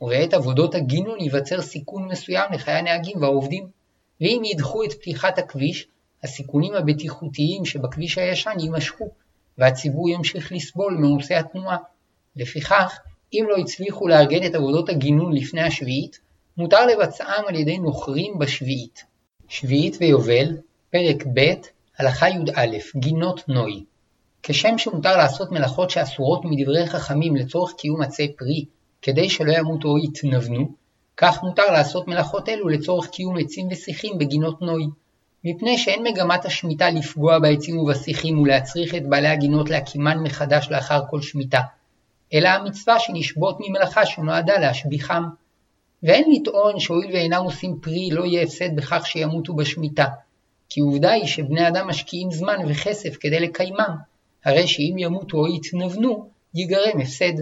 ובעת 0.00 0.34
עבודות 0.34 0.74
הגינון 0.74 1.20
ייווצר 1.20 1.62
סיכון 1.62 2.08
מסוים 2.08 2.52
לחיי 2.52 2.74
הנהגים 2.74 3.22
והעובדים, 3.22 3.68
ואם 4.20 4.42
ידחו 4.44 4.84
את 4.84 4.92
פתיחת 4.92 5.38
הכביש, 5.38 5.86
הסיכונים 6.22 6.74
הבטיחותיים 6.74 7.64
שבכביש 7.64 8.18
הישן 8.18 8.54
יימשכו, 8.60 9.10
והציבור 9.58 10.10
ימשיך 10.10 10.52
לסבול 10.52 10.94
מעומסי 10.94 11.34
התנועה. 11.34 11.76
לפיכך, 12.36 12.98
אם 13.32 13.46
לא 13.48 13.56
הצליחו 13.56 14.08
לארגן 14.08 14.46
את 14.46 14.54
עבודות 14.54 14.88
הגינון 14.88 15.32
לפני 15.32 15.62
השביעית, 15.62 16.20
מותר 16.56 16.86
לבצעם 16.86 17.44
על 17.48 17.54
ידי 17.54 17.78
נוכרים 17.78 18.38
בשביעית. 18.38 19.04
שביעית 19.48 19.96
ויובל, 20.00 20.56
פרק 20.90 21.26
ב', 21.34 21.52
הלכה 21.98 22.28
י"א, 22.28 22.66
גינות 22.96 23.48
נוי. 23.48 23.84
כשם 24.42 24.78
שמותר 24.78 25.16
לעשות 25.16 25.52
מלאכות 25.52 25.90
שאסורות 25.90 26.44
מדברי 26.44 26.86
חכמים 26.86 27.36
לצורך 27.36 27.72
קיום 27.72 28.02
עצי 28.02 28.32
פרי, 28.36 28.64
כדי 29.02 29.30
שלא 29.30 29.52
ימותו 29.52 29.88
או 29.88 29.98
יתנוונו, 29.98 30.68
כך 31.16 31.42
מותר 31.42 31.72
לעשות 31.72 32.08
מלאכות 32.08 32.48
אלו 32.48 32.68
לצורך 32.68 33.08
קיום 33.08 33.36
עצים 33.38 33.68
ושיחים 33.70 34.18
בגינות 34.18 34.62
נוי. 34.62 34.86
מפני 35.44 35.78
שאין 35.78 36.02
מגמת 36.02 36.44
השמיטה 36.44 36.90
לפגוע 36.90 37.38
בעצים 37.38 37.78
ובשיחים 37.78 38.38
ולהצריך 38.38 38.94
את 38.94 39.08
בעלי 39.08 39.28
הגינות 39.28 39.70
להקימן 39.70 40.18
מחדש 40.18 40.68
לאחר 40.70 41.00
כל 41.10 41.22
שמיטה, 41.22 41.60
אלא 42.34 42.48
המצווה 42.48 42.98
שנשבות 42.98 43.56
ממלאכה 43.60 44.06
שנועדה 44.06 44.58
להשביחם. 44.58 45.24
ואין 46.06 46.32
לטעון 46.32 46.80
שהואיל 46.80 47.12
ואינם 47.12 47.44
עושים 47.44 47.78
פרי 47.80 48.08
לא 48.10 48.24
יהיה 48.24 48.42
הפסד 48.42 48.76
בכך 48.76 49.06
שימותו 49.06 49.54
בשמיטה, 49.54 50.06
כי 50.68 50.80
עובדה 50.80 51.12
היא 51.12 51.26
שבני 51.26 51.68
אדם 51.68 51.88
משקיעים 51.88 52.30
זמן 52.30 52.56
וכסף 52.68 53.16
כדי 53.20 53.40
לקיימם, 53.40 53.96
הרי 54.44 54.66
שאם 54.66 54.94
ימותו 54.98 55.36
או 55.36 55.46
יתנוונו, 55.46 56.28
ייגרם 56.54 57.00
הפסד. 57.00 57.32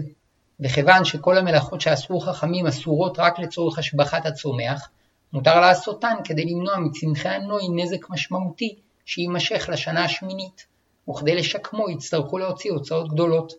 וכיוון 0.59 1.05
שכל 1.05 1.37
המלאכות 1.37 1.81
שאסרו 1.81 2.19
חכמים 2.19 2.67
אסורות 2.67 3.19
רק 3.19 3.39
לצורך 3.39 3.79
השבחת 3.79 4.25
הצומח, 4.25 4.89
מותר 5.33 5.59
לעשותן 5.59 6.15
כדי 6.23 6.45
למנוע 6.45 6.77
מצמחי 6.79 7.29
הנוי 7.29 7.63
נזק 7.69 8.09
משמעותי 8.09 8.75
שיימשך 9.05 9.69
לשנה 9.71 10.03
השמינית, 10.03 10.65
וכדי 11.09 11.35
לשקמו 11.35 11.89
יצטרכו 11.89 12.37
להוציא 12.37 12.71
הוצאות 12.71 13.09
גדולות. 13.09 13.53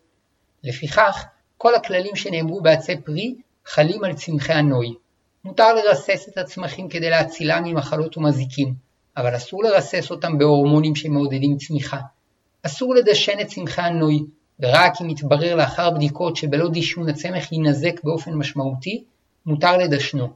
לפיכך, 0.65 1.25
כל 1.59 1.75
הכללים 1.75 2.17
שנאמרו 2.17 2.61
בעצי 2.61 3.01
פרי 3.01 3.35
חלים 3.67 4.05
על 4.05 4.13
צמחי 4.13 4.53
הנוי. 4.53 4.95
מותר 5.45 5.75
לרסס 5.75 6.29
את 6.29 6.39
הצמחים 6.39 6.89
כדי 6.89 7.11
להצילם 7.11 7.65
ממחלות 7.65 8.17
ומזיקים, 8.17 8.75
אבל 9.17 9.37
אסור 9.37 9.65
לרסס 9.65 10.11
אותם 10.11 10.39
בהורמונים 10.39 10.95
שמעודדים 10.97 11.57
צמיחה. 11.57 11.99
אסור 12.63 12.95
לדשן 12.95 13.41
את 13.41 13.47
צמחי 13.47 13.83
הנוי, 13.83 14.25
ורק 14.61 14.93
אם 15.01 15.11
יתברר 15.11 15.55
לאחר 15.55 15.91
בדיקות 15.91 16.37
שבלא 16.37 16.69
דישון 16.69 17.09
הצמח 17.09 17.53
יינזק 17.53 18.05
באופן 18.05 18.35
משמעותי, 18.35 19.05
מותר 19.47 19.77
לדשנו. 19.77 20.29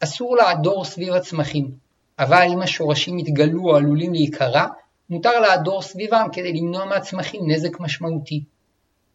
אסור 0.00 0.36
לעדור 0.36 0.84
סביב 0.84 1.14
הצמחים, 1.14 1.70
אבל 2.18 2.46
אם 2.52 2.60
השורשים 2.60 3.18
יתגלו 3.18 3.62
או 3.62 3.76
עלולים 3.76 4.12
להיקרע, 4.12 4.66
מותר 5.10 5.40
לעדור 5.40 5.82
סביבם 5.82 6.26
כדי 6.32 6.52
למנוע 6.52 6.84
מהצמחים 6.84 7.50
נזק 7.50 7.80
משמעותי. 7.80 8.44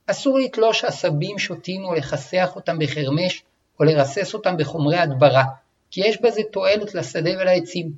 אסור 0.08 0.40
לתלוש 0.40 0.84
עשבים 0.84 1.40
שוטים 1.40 1.86
או 1.86 1.94
לכסח 1.94 2.52
אותם 2.56 2.80
בחרמש 2.80 3.44
או 3.80 3.84
לרסס 3.86 4.34
אותם 4.34 4.58
בחומרי 4.58 4.98
הדברה, 4.98 5.44
כי 5.92 6.02
יש 6.02 6.22
בזה 6.22 6.42
תועלת 6.52 6.96
לשדה 6.96 7.30
ולעצים, 7.40 7.92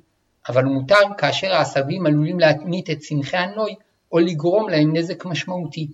אבל 0.48 0.64
מותר 0.64 1.00
כאשר 1.18 1.52
העשבים 1.52 2.06
עלולים 2.06 2.40
להטמית 2.40 2.90
את 2.90 2.98
צמחי 2.98 3.36
הנוי 3.36 3.74
או 4.12 4.18
לגרום 4.18 4.68
להם 4.68 4.96
נזק 4.96 5.24
משמעותי. 5.24 5.88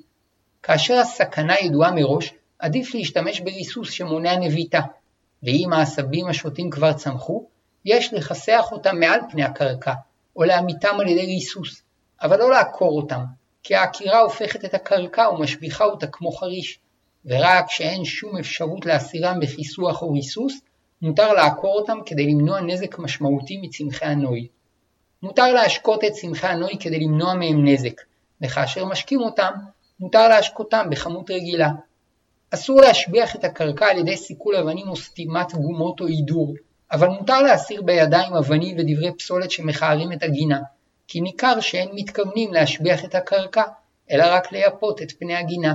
כאשר 0.62 0.94
הסכנה 0.94 1.55
ידועה 1.61 1.90
מראש, 1.90 2.35
עדיף 2.59 2.94
להשתמש 2.94 3.40
בריסוס 3.40 3.90
שמונע 3.90 4.37
נביטה, 4.37 4.81
ואם 5.42 5.72
העשבים 5.72 6.27
השוטים 6.27 6.70
כבר 6.70 6.92
צמחו, 6.92 7.46
יש 7.85 8.14
לכסח 8.14 8.68
אותם 8.72 9.00
מעל 9.00 9.20
פני 9.31 9.44
הקרקע, 9.44 9.92
או 10.37 10.44
להמיתם 10.44 11.00
על 11.00 11.09
ידי 11.09 11.27
ריסוס, 11.27 11.83
אבל 12.22 12.38
לא 12.38 12.50
לעקור 12.50 12.96
אותם, 12.96 13.20
כי 13.64 13.74
העקירה 13.74 14.20
הופכת 14.20 14.64
את 14.64 14.74
הקרקע 14.74 15.29
ומשביחה 15.29 15.85
אותה 15.85 16.07
כמו 16.07 16.33
חריש, 16.33 16.79
ורק 17.24 17.66
כשאין 17.68 18.05
שום 18.05 18.37
אפשרות 18.37 18.87
להסירם 18.87 19.40
בכיסוח 19.40 20.03
או 20.03 20.12
ריסוס, 20.12 20.61
מותר 21.03 21.33
לעקור 21.33 21.74
אותם 21.74 21.98
כדי 22.07 22.27
למנוע 22.27 22.61
נזק 22.61 22.98
משמעותי 22.98 23.57
מצמחי 23.62 24.05
הנוי. 24.05 24.48
מותר 25.22 25.53
להשקות 25.53 26.05
את 26.05 26.12
צמחי 26.12 26.46
הנוי 26.46 26.72
כדי 26.81 26.98
למנוע 26.98 27.35
מהם 27.35 27.68
נזק, 27.68 28.00
וכאשר 28.42 28.85
משקים 28.85 29.20
אותם, 29.20 29.53
מותר 30.00 30.29
להשקותם 30.29 30.87
בכמות 30.90 31.31
רגילה. 31.31 31.68
אסור 32.50 32.81
להשביח 32.81 33.37
את 33.37 33.44
הקרקע 33.44 33.87
על 33.87 33.98
ידי 33.98 34.16
סיכול 34.16 34.57
אבנים 34.57 34.88
או 34.88 34.96
סתימת 34.96 35.55
גומות 35.55 36.00
או 36.00 36.07
הידור, 36.07 36.55
אבל 36.92 37.09
מותר 37.09 37.42
להסיר 37.42 37.83
בידיים 37.83 38.35
אבנים 38.35 38.77
ודברי 38.79 39.12
פסולת 39.18 39.50
שמכערים 39.50 40.12
את 40.12 40.22
הגינה, 40.22 40.59
כי 41.09 41.21
ניכר 41.21 41.61
שאין 41.61 41.88
מתכוונים 41.95 42.53
להשביח 42.53 43.05
את 43.05 43.14
הקרקע, 43.14 43.62
אלא 44.11 44.25
רק 44.27 44.53
לייפות 44.53 45.03
את 45.03 45.12
פני 45.12 45.37
הגינה. 45.37 45.75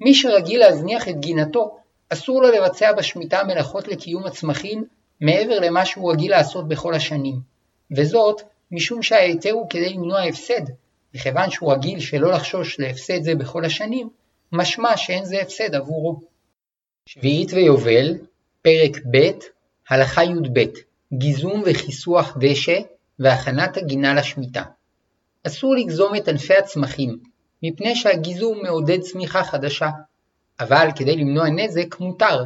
מי 0.00 0.14
שרגיל 0.14 0.60
להזניח 0.60 1.08
את 1.08 1.20
גינתו, 1.20 1.78
אסור 2.08 2.42
לו 2.42 2.50
לבצע 2.50 2.92
בשמיטה 2.92 3.44
מלאכות 3.44 3.88
לקיום 3.88 4.24
הצמחים 4.24 4.84
מעבר 5.20 5.60
למה 5.60 5.86
שהוא 5.86 6.12
רגיל 6.12 6.30
לעשות 6.30 6.68
בכל 6.68 6.94
השנים, 6.94 7.34
וזאת 7.96 8.42
משום 8.70 9.02
שההיתר 9.02 9.50
הוא 9.50 9.70
כדי 9.70 9.88
למנוע 9.88 10.22
הפסד, 10.22 10.62
וכיוון 11.14 11.50
שהוא 11.50 11.72
רגיל 11.72 12.00
שלא 12.00 12.32
לחשוש 12.32 12.80
להפסד 12.80 13.22
זה 13.22 13.34
בכל 13.34 13.64
השנים, 13.64 14.08
משמע 14.52 14.96
שאין 14.96 15.24
זה 15.24 15.42
הפסד 15.42 15.74
עבורו. 15.74 16.20
שביעית 17.08 17.52
ויובל, 17.52 18.18
פרק 18.62 18.96
ב', 19.10 19.30
הלכה 19.88 20.24
י"ב 20.24 20.64
גיזום 21.12 21.62
וכיסוח 21.66 22.36
דשא 22.40 22.78
והכנת 23.18 23.76
הגינה 23.76 24.14
לשמיטה. 24.14 24.62
אסור 25.46 25.74
לגזום 25.74 26.16
את 26.16 26.28
ענפי 26.28 26.54
הצמחים, 26.54 27.18
מפני 27.62 27.96
שהגיזום 27.96 28.62
מעודד 28.62 29.00
צמיחה 29.00 29.44
חדשה, 29.44 29.88
אבל 30.60 30.88
כדי 30.96 31.16
למנוע 31.16 31.48
נזק 31.48 32.00
מותר. 32.00 32.44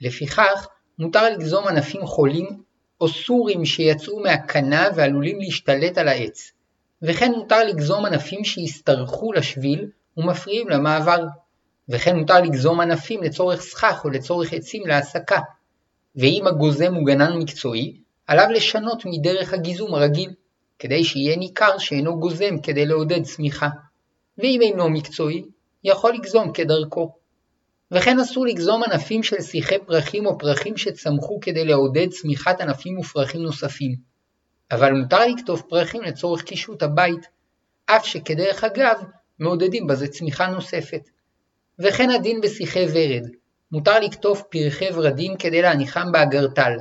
לפיכך, 0.00 0.66
מותר 0.98 1.30
לגזום 1.30 1.66
ענפים 1.68 2.06
חולים 2.06 2.62
או 3.00 3.08
סורים 3.08 3.64
שיצאו 3.64 4.20
מהקנה 4.20 4.88
ועלולים 4.96 5.40
להשתלט 5.40 5.98
על 5.98 6.08
העץ, 6.08 6.52
וכן 7.02 7.32
מותר 7.32 7.64
לגזום 7.64 8.04
ענפים 8.04 8.44
שהשתרכו 8.44 9.32
לשביל 9.32 9.90
ומפריעים 10.16 10.68
למעבר. 10.68 11.24
וכן 11.88 12.16
מותר 12.16 12.40
לגזום 12.40 12.80
ענפים 12.80 13.22
לצורך 13.22 13.60
סכך 13.60 14.00
או 14.04 14.10
לצורך 14.10 14.52
עצים 14.52 14.86
להסקה. 14.86 15.40
ואם 16.16 16.44
הגוזם 16.46 16.94
הוא 16.94 17.06
גנן 17.06 17.38
מקצועי, 17.38 18.00
עליו 18.28 18.46
לשנות 18.50 19.02
מדרך 19.06 19.52
הגיזום 19.52 19.94
הרגיל, 19.94 20.30
כדי 20.78 21.04
שיהיה 21.04 21.36
ניכר 21.36 21.78
שאינו 21.78 22.20
גוזם 22.20 22.60
כדי 22.62 22.86
לעודד 22.86 23.22
צמיחה. 23.22 23.68
ואם 24.38 24.60
אינו 24.62 24.90
מקצועי, 24.90 25.44
יכול 25.84 26.14
לגזום 26.14 26.52
כדרכו. 26.52 27.12
וכן 27.90 28.20
אסור 28.20 28.46
לגזום 28.46 28.82
ענפים 28.82 29.22
של 29.22 29.40
שיחי 29.40 29.78
פרחים 29.86 30.26
או 30.26 30.38
פרחים 30.38 30.76
שצמחו 30.76 31.38
כדי 31.40 31.64
לעודד 31.64 32.08
צמיחת 32.10 32.60
ענפים 32.60 32.98
ופרחים 32.98 33.42
נוספים. 33.42 33.96
אבל 34.70 34.92
מותר 34.92 35.26
לקטוף 35.26 35.62
פרחים 35.62 36.02
לצורך 36.02 36.42
קישוט 36.42 36.82
הבית, 36.82 37.26
אף 37.86 38.06
שכדרך 38.06 38.64
אגב, 38.64 39.02
מעודדים 39.38 39.86
בזה 39.86 40.08
צמיחה 40.08 40.46
נוספת. 40.46 41.02
וכן 41.78 42.10
הדין 42.10 42.40
בשיחי 42.40 42.84
ורד, 42.92 43.28
מותר 43.72 44.00
לקטוף 44.00 44.42
פרחי 44.50 44.88
ורדים 44.94 45.36
כדי 45.36 45.62
להניחם 45.62 46.12
באגרטל, 46.12 46.72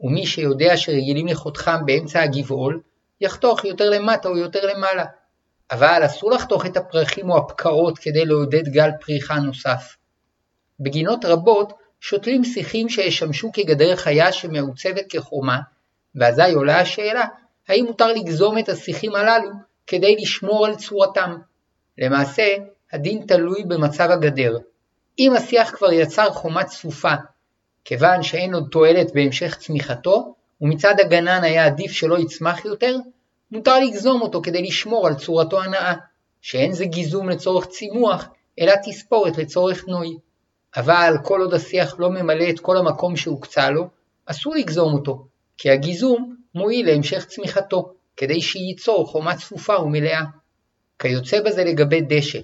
ומי 0.00 0.26
שיודע 0.26 0.76
שרגילים 0.76 1.26
לחותכם 1.26 1.86
באמצע 1.86 2.22
הגבעול, 2.22 2.80
יחתוך 3.20 3.64
יותר 3.64 3.90
למטה 3.90 4.28
או 4.28 4.36
יותר 4.36 4.66
למעלה. 4.74 5.04
אבל 5.70 6.02
אסור 6.06 6.30
לחתוך 6.30 6.66
את 6.66 6.76
הפרחים 6.76 7.30
או 7.30 7.38
הפקעות 7.38 7.98
כדי 7.98 8.24
לעודד 8.24 8.68
גל 8.68 8.90
פריחה 9.00 9.34
נוסף. 9.34 9.96
בגינות 10.80 11.24
רבות 11.24 11.72
שותלים 12.00 12.44
שיחים 12.44 12.88
שישמשו 12.88 13.50
כגדר 13.52 13.96
חיה 13.96 14.32
שמעוצבת 14.32 15.04
כחומה, 15.08 15.58
ואזי 16.14 16.52
עולה 16.52 16.80
השאלה, 16.80 17.24
האם 17.68 17.84
מותר 17.84 18.12
לגזום 18.12 18.58
את 18.58 18.68
השיחים 18.68 19.14
הללו 19.14 19.50
כדי 19.86 20.16
לשמור 20.16 20.66
על 20.66 20.76
צורתם. 20.76 21.36
למעשה, 21.98 22.56
הדין 22.92 23.24
תלוי 23.26 23.64
במצב 23.68 24.10
הגדר. 24.10 24.56
אם 25.18 25.32
השיח 25.36 25.70
כבר 25.76 25.92
יצר 25.92 26.30
חומה 26.30 26.64
צפופה, 26.64 27.14
כיוון 27.84 28.22
שאין 28.22 28.54
עוד 28.54 28.68
תועלת 28.70 29.14
בהמשך 29.14 29.56
צמיחתו, 29.56 30.34
ומצד 30.60 31.00
הגנן 31.00 31.44
היה 31.44 31.66
עדיף 31.66 31.92
שלא 31.92 32.18
יצמח 32.18 32.64
יותר, 32.64 32.96
מותר 33.50 33.78
לגזום 33.78 34.22
אותו 34.22 34.42
כדי 34.42 34.62
לשמור 34.62 35.06
על 35.06 35.14
צורתו 35.14 35.62
הנאה, 35.62 35.94
שאין 36.40 36.72
זה 36.72 36.84
גיזום 36.84 37.28
לצורך 37.28 37.66
צימוח, 37.66 38.28
אלא 38.60 38.72
תספורת 38.84 39.38
לצורך 39.38 39.88
נוי. 39.88 40.16
אבל 40.76 41.14
כל 41.24 41.40
עוד 41.40 41.54
השיח 41.54 41.94
לא 41.98 42.10
ממלא 42.10 42.50
את 42.50 42.60
כל 42.60 42.76
המקום 42.76 43.16
שהוקצה 43.16 43.70
לו, 43.70 43.88
אסור 44.26 44.54
לגזום 44.54 44.94
אותו, 44.94 45.26
כי 45.58 45.70
הגיזום 45.70 46.36
מועיל 46.54 46.86
להמשך 46.86 47.24
צמיחתו, 47.24 47.92
כדי 48.16 48.40
שייצור 48.40 49.06
חומה 49.06 49.36
צפופה 49.36 49.80
ומלאה. 49.80 50.22
כיוצא 50.98 51.40
בזה 51.40 51.64
לגבי 51.64 52.00
דשא, 52.00 52.38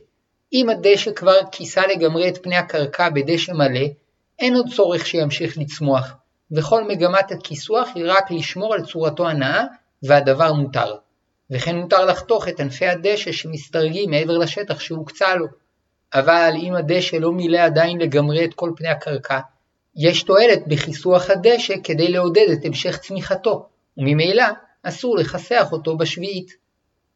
אם 0.53 0.71
הדשא 0.71 1.13
כבר 1.13 1.37
כיסה 1.53 1.87
לגמרי 1.87 2.29
את 2.29 2.43
פני 2.43 2.57
הקרקע 2.57 3.09
בדשא 3.09 3.53
מלא, 3.53 3.87
אין 4.39 4.57
עוד 4.57 4.67
צורך 4.75 5.07
שימשיך 5.07 5.59
לצמוח, 5.59 6.15
וכל 6.51 6.85
מגמת 6.85 7.33
הכיסוח 7.33 7.89
היא 7.95 8.05
רק 8.07 8.31
לשמור 8.31 8.75
על 8.75 8.85
צורתו 8.85 9.29
הנאה, 9.29 9.65
והדבר 10.03 10.53
מותר. 10.53 10.95
וכן 11.51 11.77
מותר 11.77 12.05
לחתוך 12.05 12.49
את 12.49 12.61
ענפי 12.61 12.87
הדשא 12.87 13.33
שמסתרגים 13.33 14.11
מעבר 14.11 14.39
לשטח 14.39 14.81
שהוקצה 14.81 15.35
לו. 15.35 15.47
אבל 16.15 16.53
אם 16.57 16.75
הדשא 16.75 17.17
לא 17.17 17.33
מילא 17.33 17.59
עדיין 17.59 17.99
לגמרי 17.99 18.45
את 18.45 18.55
כל 18.55 18.73
פני 18.77 18.89
הקרקע, 18.89 19.41
יש 19.97 20.23
תועלת 20.23 20.67
בכיסוח 20.67 21.31
הדשא 21.31 21.75
כדי 21.85 22.09
לעודד 22.09 22.51
את 22.53 22.65
המשך 22.65 22.97
צמיחתו, 22.97 23.69
וממילא 23.99 24.45
אסור 24.83 25.17
לכסח 25.17 25.69
אותו 25.73 25.97
בשביעית. 25.97 26.53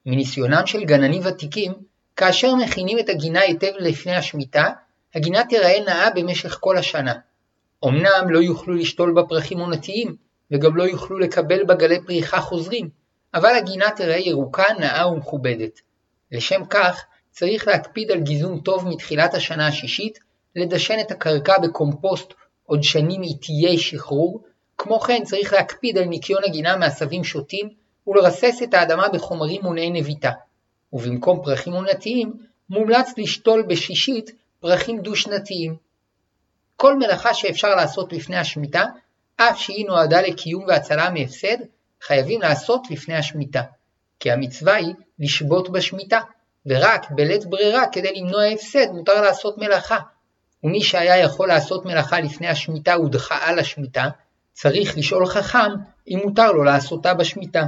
מניסיונם 0.06 0.66
של 0.66 0.84
גננים 0.84 1.22
ותיקים, 1.24 1.72
כאשר 2.16 2.54
מכינים 2.54 2.98
את 2.98 3.08
הגינה 3.08 3.40
היטב 3.40 3.72
לפני 3.78 4.16
השמיטה, 4.16 4.70
הגינה 5.14 5.44
תיראה 5.44 5.80
נאה 5.86 6.10
במשך 6.10 6.58
כל 6.60 6.76
השנה. 6.76 7.14
אמנם 7.84 8.30
לא 8.30 8.38
יוכלו 8.38 8.74
לשתול 8.74 9.12
בה 9.12 9.22
פרחים 9.22 9.58
עונתיים, 9.58 10.16
וגם 10.50 10.76
לא 10.76 10.82
יוכלו 10.82 11.18
לקבל 11.18 11.64
בה 11.64 11.74
גלי 11.74 12.00
פריחה 12.06 12.40
חוזרים, 12.40 12.88
אבל 13.34 13.54
הגינה 13.56 13.90
תיראה 13.90 14.18
ירוקה, 14.18 14.64
נאה 14.78 15.08
ומכובדת. 15.08 15.80
לשם 16.32 16.64
כך, 16.64 17.04
צריך 17.30 17.68
להקפיד 17.68 18.10
על 18.10 18.20
גיזום 18.20 18.60
טוב 18.60 18.88
מתחילת 18.88 19.34
השנה 19.34 19.66
השישית, 19.66 20.18
לדשן 20.56 21.00
את 21.00 21.10
הקרקע 21.10 21.58
בקומפוסט 21.58 22.34
עוד 22.64 22.82
שנים 22.82 23.22
איטיי 23.22 23.78
שחרור, 23.78 24.42
כמו 24.78 25.00
כן 25.00 25.24
צריך 25.24 25.52
להקפיד 25.52 25.98
על 25.98 26.04
ניקיון 26.04 26.44
הגינה 26.44 26.76
מעשבים 26.76 27.24
שוטים 27.24 27.68
ולרסס 28.06 28.60
את 28.62 28.74
האדמה 28.74 29.08
בחומרים 29.08 29.62
מונעי 29.62 29.90
נביטה. 29.90 30.30
ובמקום 30.92 31.40
פרחים 31.44 31.72
עונתיים, 31.72 32.32
מומלץ 32.70 33.18
לשתול 33.18 33.62
בשישית 33.62 34.30
פרחים 34.60 35.00
דו-שנתיים. 35.00 35.76
כל 36.76 36.98
מלאכה 36.98 37.34
שאפשר 37.34 37.74
לעשות 37.74 38.12
לפני 38.12 38.36
השמיטה, 38.36 38.84
אף 39.36 39.58
שהיא 39.58 39.86
נועדה 39.86 40.20
לקיום 40.20 40.64
והצלה 40.68 41.10
מהפסד, 41.10 41.56
חייבים 42.02 42.40
לעשות 42.40 42.90
לפני 42.90 43.14
השמיטה, 43.14 43.62
כי 44.20 44.30
המצווה 44.30 44.74
היא 44.74 44.94
לשבות 45.18 45.72
בשמיטה, 45.72 46.20
ורק 46.66 47.10
בלית 47.10 47.46
ברירה 47.46 47.82
כדי 47.92 48.12
למנוע 48.14 48.44
הפסד 48.44 48.86
מותר 48.92 49.20
לעשות 49.20 49.58
מלאכה. 49.58 49.98
ומי 50.64 50.82
שהיה 50.82 51.16
יכול 51.16 51.48
לעשות 51.48 51.84
מלאכה 51.84 52.20
לפני 52.20 52.48
השמיטה 52.48 52.94
הודחה 52.94 53.38
על 53.40 53.58
השמיטה, 53.58 54.08
צריך 54.52 54.98
לשאול 54.98 55.26
חכם 55.26 55.70
אם 56.08 56.20
מותר 56.24 56.52
לו 56.52 56.64
לעשותה 56.64 57.14
בשמיטה. 57.14 57.64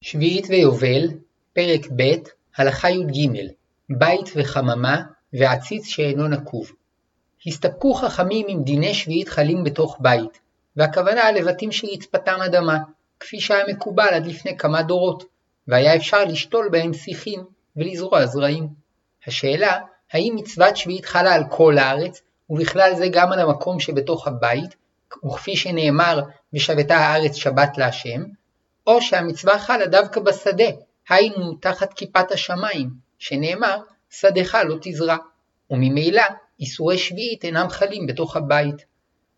שביעית 0.00 0.46
ויובל, 0.48 1.08
פרק 1.52 1.86
ב', 1.96 2.12
הלכה 2.56 2.90
י"ג 2.90 3.48
בית 3.90 4.30
וחממה 4.36 5.02
ועציץ 5.38 5.86
שאינו 5.86 6.28
נקוב. 6.28 6.72
הסתפקו 7.46 7.94
חכמים 7.94 8.46
עם 8.48 8.62
דיני 8.62 8.94
שביעית 8.94 9.28
חלים 9.28 9.64
בתוך 9.64 9.96
בית, 10.00 10.40
והכוונה 10.76 11.32
לבתים 11.32 11.72
שרצפתם 11.72 12.38
אדמה, 12.44 12.78
כפי 13.20 13.40
שהיה 13.40 13.64
מקובל 13.68 14.08
עד 14.14 14.26
לפני 14.26 14.58
כמה 14.58 14.82
דורות, 14.82 15.24
והיה 15.68 15.96
אפשר 15.96 16.24
לשתול 16.24 16.68
בהם 16.72 16.92
שיחים 16.92 17.44
ולזרוע 17.76 18.26
זרעים. 18.26 18.68
השאלה, 19.26 19.78
האם 20.12 20.32
מצוות 20.36 20.76
שביעית 20.76 21.06
חלה 21.06 21.34
על 21.34 21.42
כל 21.50 21.78
הארץ, 21.78 22.22
ובכלל 22.50 22.94
זה 22.94 23.08
גם 23.12 23.32
על 23.32 23.38
המקום 23.38 23.80
שבתוך 23.80 24.26
הבית, 24.26 24.76
וכפי 25.26 25.56
שנאמר, 25.56 26.20
ושבתה 26.54 26.96
הארץ 26.96 27.34
שבת 27.34 27.78
להשם, 27.78 28.22
או 28.86 29.02
שהמצווה 29.02 29.58
חלה 29.58 29.86
דווקא 29.86 30.20
בשדה, 30.20 30.68
היינו 31.08 31.54
תחת 31.54 31.92
כיפת 31.92 32.32
השמיים, 32.32 32.90
שנאמר, 33.18 33.78
שדך 34.20 34.58
לא 34.68 34.76
תזרע, 34.82 35.16
וממילא 35.70 36.22
איסורי 36.60 36.98
שביעית 36.98 37.44
אינם 37.44 37.68
חלים 37.68 38.06
בתוך 38.06 38.36
הבית. 38.36 38.84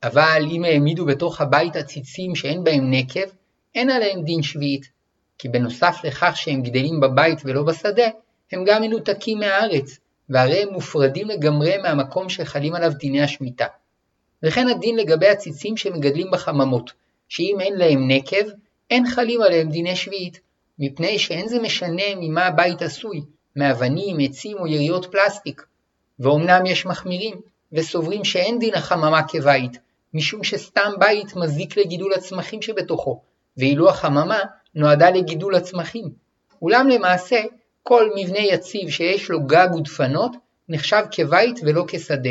אבל 0.02 0.46
אם 0.50 0.64
העמידו 0.64 1.06
בתוך 1.06 1.40
הבית 1.40 1.76
עציצים 1.76 2.34
שאין 2.34 2.64
בהם 2.64 2.90
נקב, 2.90 3.28
אין 3.74 3.90
עליהם 3.90 4.22
דין 4.22 4.42
שביעית, 4.42 4.90
כי 5.38 5.48
בנוסף 5.48 5.96
לכך 6.04 6.36
שהם 6.36 6.62
גדלים 6.62 7.00
בבית 7.00 7.38
ולא 7.44 7.62
בשדה, 7.62 8.06
הם 8.52 8.64
גם 8.66 8.82
מנותקים 8.82 9.38
מהארץ, 9.38 9.98
והרי 10.28 10.62
הם 10.62 10.68
מופרדים 10.68 11.28
לגמרי 11.28 11.76
מהמקום 11.76 12.28
שחלים 12.28 12.74
עליו 12.74 12.92
דיני 12.98 13.22
השמיטה. 13.22 13.66
וכן 14.42 14.68
הדין 14.68 14.96
לגבי 14.96 15.26
עציצים 15.26 15.76
שמגדלים 15.76 16.30
בחממות, 16.32 16.92
שאם 17.28 17.56
אין 17.60 17.76
להם 17.76 18.10
נקב, 18.10 18.50
אין 18.90 19.06
חלים 19.06 19.42
עליהם 19.42 19.68
דיני 19.68 19.96
שביעית, 19.96 20.40
מפני 20.78 21.18
שאין 21.18 21.48
זה 21.48 21.60
משנה 21.60 22.14
ממה 22.16 22.46
הבית 22.46 22.82
עשוי, 22.82 23.20
מאבנים, 23.56 24.16
עצים 24.20 24.56
או 24.58 24.66
יריות 24.66 25.06
פלסטיק. 25.12 25.66
ואומנם 26.18 26.66
יש 26.66 26.86
מחמירים, 26.86 27.40
וסוברים 27.72 28.24
שאין 28.24 28.58
דין 28.58 28.74
החממה 28.74 29.28
כבית, 29.28 29.78
משום 30.14 30.44
שסתם 30.44 30.92
בית 30.98 31.36
מזיק 31.36 31.76
לגידול 31.76 32.14
הצמחים 32.14 32.62
שבתוכו, 32.62 33.20
ואילו 33.56 33.88
החממה 33.88 34.40
נועדה 34.74 35.10
לגידול 35.10 35.54
הצמחים. 35.54 36.08
אולם 36.62 36.88
למעשה, 36.88 37.42
כל 37.82 38.10
מבנה 38.16 38.38
יציב 38.38 38.90
שיש 38.90 39.30
לו 39.30 39.46
גג 39.46 39.68
ודפנות, 39.78 40.32
נחשב 40.68 41.02
כבית 41.10 41.60
ולא 41.62 41.84
כשדה. 41.88 42.30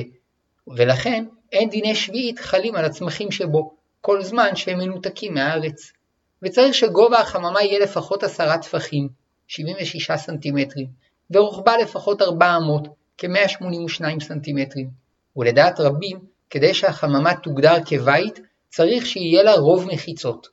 ולכן, 0.68 1.26
אין 1.52 1.70
דיני 1.70 1.96
שביעית 1.96 2.40
חלים 2.40 2.76
על 2.76 2.86
הצמחים 2.86 3.32
שבו, 3.32 3.76
כל 4.02 4.24
זמן 4.24 4.56
שהם 4.56 4.80
מנותקים 4.80 5.34
מהארץ. 5.34 5.92
וצריך 6.42 6.74
שגובה 6.74 7.20
החממה 7.20 7.64
יהיה 7.64 7.80
לפחות 7.80 8.24
עשרה 8.24 8.58
טפחים, 8.58 9.10
76 9.48 10.12
סנטימטרים, 10.12 10.88
ורוחבה 11.32 11.78
לפחות 11.78 12.22
400, 12.22 12.88
כ-182 13.18 14.24
סנטימטרים, 14.24 14.90
ולדעת 15.38 15.80
רבים, 15.80 16.20
כדי 16.50 16.74
שהחממה 16.74 17.36
תוגדר 17.36 17.76
כבית, 17.86 18.40
צריך 18.70 19.06
שיהיה 19.06 19.44
לה 19.44 19.54
רוב 19.54 19.88
מחיצות. 19.88 20.48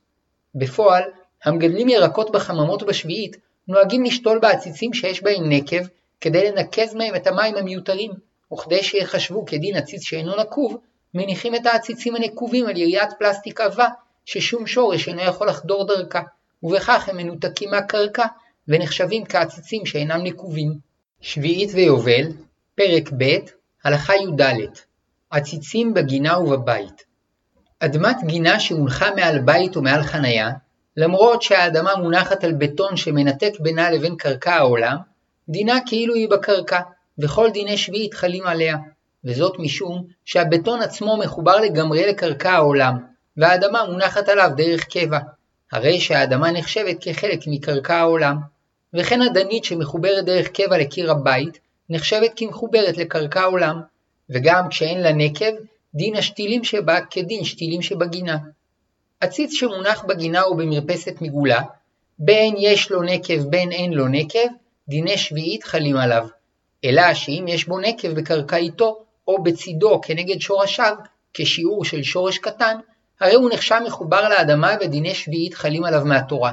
בפועל, 0.55 1.03
המגדלים 1.43 1.89
ירקות 1.89 2.31
בחממות 2.31 2.83
בשביעית 2.83 3.37
נוהגים 3.67 4.03
לשתול 4.03 4.39
בעציצים 4.39 4.93
שיש 4.93 5.23
בהם 5.23 5.49
נקב 5.49 5.83
כדי 6.21 6.51
לנקז 6.51 6.93
מהם 6.95 7.15
את 7.15 7.27
המים 7.27 7.55
המיותרים, 7.55 8.11
וכדי 8.53 8.83
שיחשבו 8.83 9.45
כדין 9.45 9.75
עציץ 9.75 10.03
שאינו 10.03 10.35
נקוב, 10.35 10.77
מניחים 11.13 11.55
את 11.55 11.65
העציצים 11.65 12.15
הנקובים 12.15 12.65
על 12.65 12.77
יריית 12.77 13.09
פלסטיק 13.19 13.61
עבה 13.61 13.87
ששום 14.25 14.67
שורש 14.67 15.07
אינו 15.07 15.21
יכול 15.21 15.47
לחדור 15.47 15.87
דרכה, 15.87 16.21
ובכך 16.63 17.09
הם 17.09 17.17
מנותקים 17.17 17.69
מהקרקע 17.69 18.25
ונחשבים 18.67 19.25
כעציצים 19.25 19.85
שאינם 19.85 20.23
נקובים. 20.23 20.93
שביעית 21.21 21.69
ויובל, 21.73 22.31
פרק 22.75 23.09
ב', 23.17 23.37
הלכה 23.83 24.13
י"ד 24.15 24.41
עציצים 25.29 25.93
בגינה 25.93 26.39
ובבית 26.39 27.03
אדמת 27.79 28.17
גינה 28.25 28.59
שהונחה 28.59 29.15
מעל 29.15 29.39
בית 29.39 29.75
או 29.75 29.81
מעל 29.81 30.03
חניה, 30.03 30.51
למרות 30.97 31.41
שהאדמה 31.41 31.95
מונחת 31.95 32.43
על 32.43 32.53
בטון 32.53 32.97
שמנתק 32.97 33.59
בינה 33.59 33.91
לבין 33.91 34.15
קרקע 34.15 34.53
העולם, 34.53 34.97
דינה 35.49 35.79
כאילו 35.85 36.13
היא 36.13 36.29
בקרקע, 36.29 36.79
וכל 37.19 37.49
דיני 37.49 37.77
שביעית 37.77 38.13
חלים 38.13 38.47
עליה, 38.47 38.77
וזאת 39.25 39.59
משום 39.59 40.03
שהבטון 40.25 40.81
עצמו 40.81 41.17
מחובר 41.17 41.55
לגמרי 41.55 42.07
לקרקע 42.07 42.51
העולם, 42.51 42.97
והאדמה 43.37 43.85
מונחת 43.85 44.29
עליו 44.29 44.51
דרך 44.57 44.83
קבע, 44.83 45.19
הרי 45.71 45.99
שהאדמה 45.99 46.51
נחשבת 46.51 46.97
כחלק 47.01 47.39
מקרקע 47.47 47.95
העולם. 47.95 48.52
וכן 48.93 49.21
הדנית 49.21 49.63
שמחוברת 49.63 50.25
דרך 50.25 50.47
קבע 50.47 50.77
לקיר 50.77 51.11
הבית, 51.11 51.59
נחשבת 51.89 52.31
כמחוברת 52.35 52.97
לקרקע 52.97 53.41
העולם, 53.41 53.81
וגם 54.29 54.69
כשאין 54.69 55.01
לה 55.01 55.11
נקב, 55.11 55.51
דין 55.95 56.15
השתילים 56.15 56.63
שבה 56.63 56.99
כדין 57.09 57.43
שתילים 57.43 57.81
שבגינה. 57.81 58.37
עציץ 59.19 59.53
שמונח 59.53 60.03
בגינה 60.03 60.43
או 60.43 60.57
במרפסת 60.57 61.13
מגולה, 61.21 61.61
בין 62.19 62.55
יש 62.57 62.91
לו 62.91 63.01
נקב 63.01 63.43
בין 63.49 63.71
אין 63.71 63.93
לו 63.93 64.07
נקב, 64.07 64.47
דיני 64.87 65.17
שביעית 65.17 65.63
חלים 65.63 65.97
עליו. 65.97 66.27
אלא 66.85 67.13
שאם 67.13 67.45
יש 67.47 67.67
בו 67.67 67.79
נקב 67.79 68.07
בקרקעיתו, 68.07 69.03
או 69.27 69.43
בצידו 69.43 70.01
כנגד 70.01 70.41
שורשיו, 70.41 70.95
כשיעור 71.33 71.85
של 71.85 72.03
שורש 72.03 72.37
קטן, 72.37 72.77
הרי 73.19 73.33
הוא 73.33 73.49
נחשב 73.53 73.79
מחובר 73.85 74.29
לאדמה 74.29 74.75
ודיני 74.81 75.15
שביעית 75.15 75.53
חלים 75.53 75.83
עליו 75.83 76.05
מהתורה. 76.05 76.51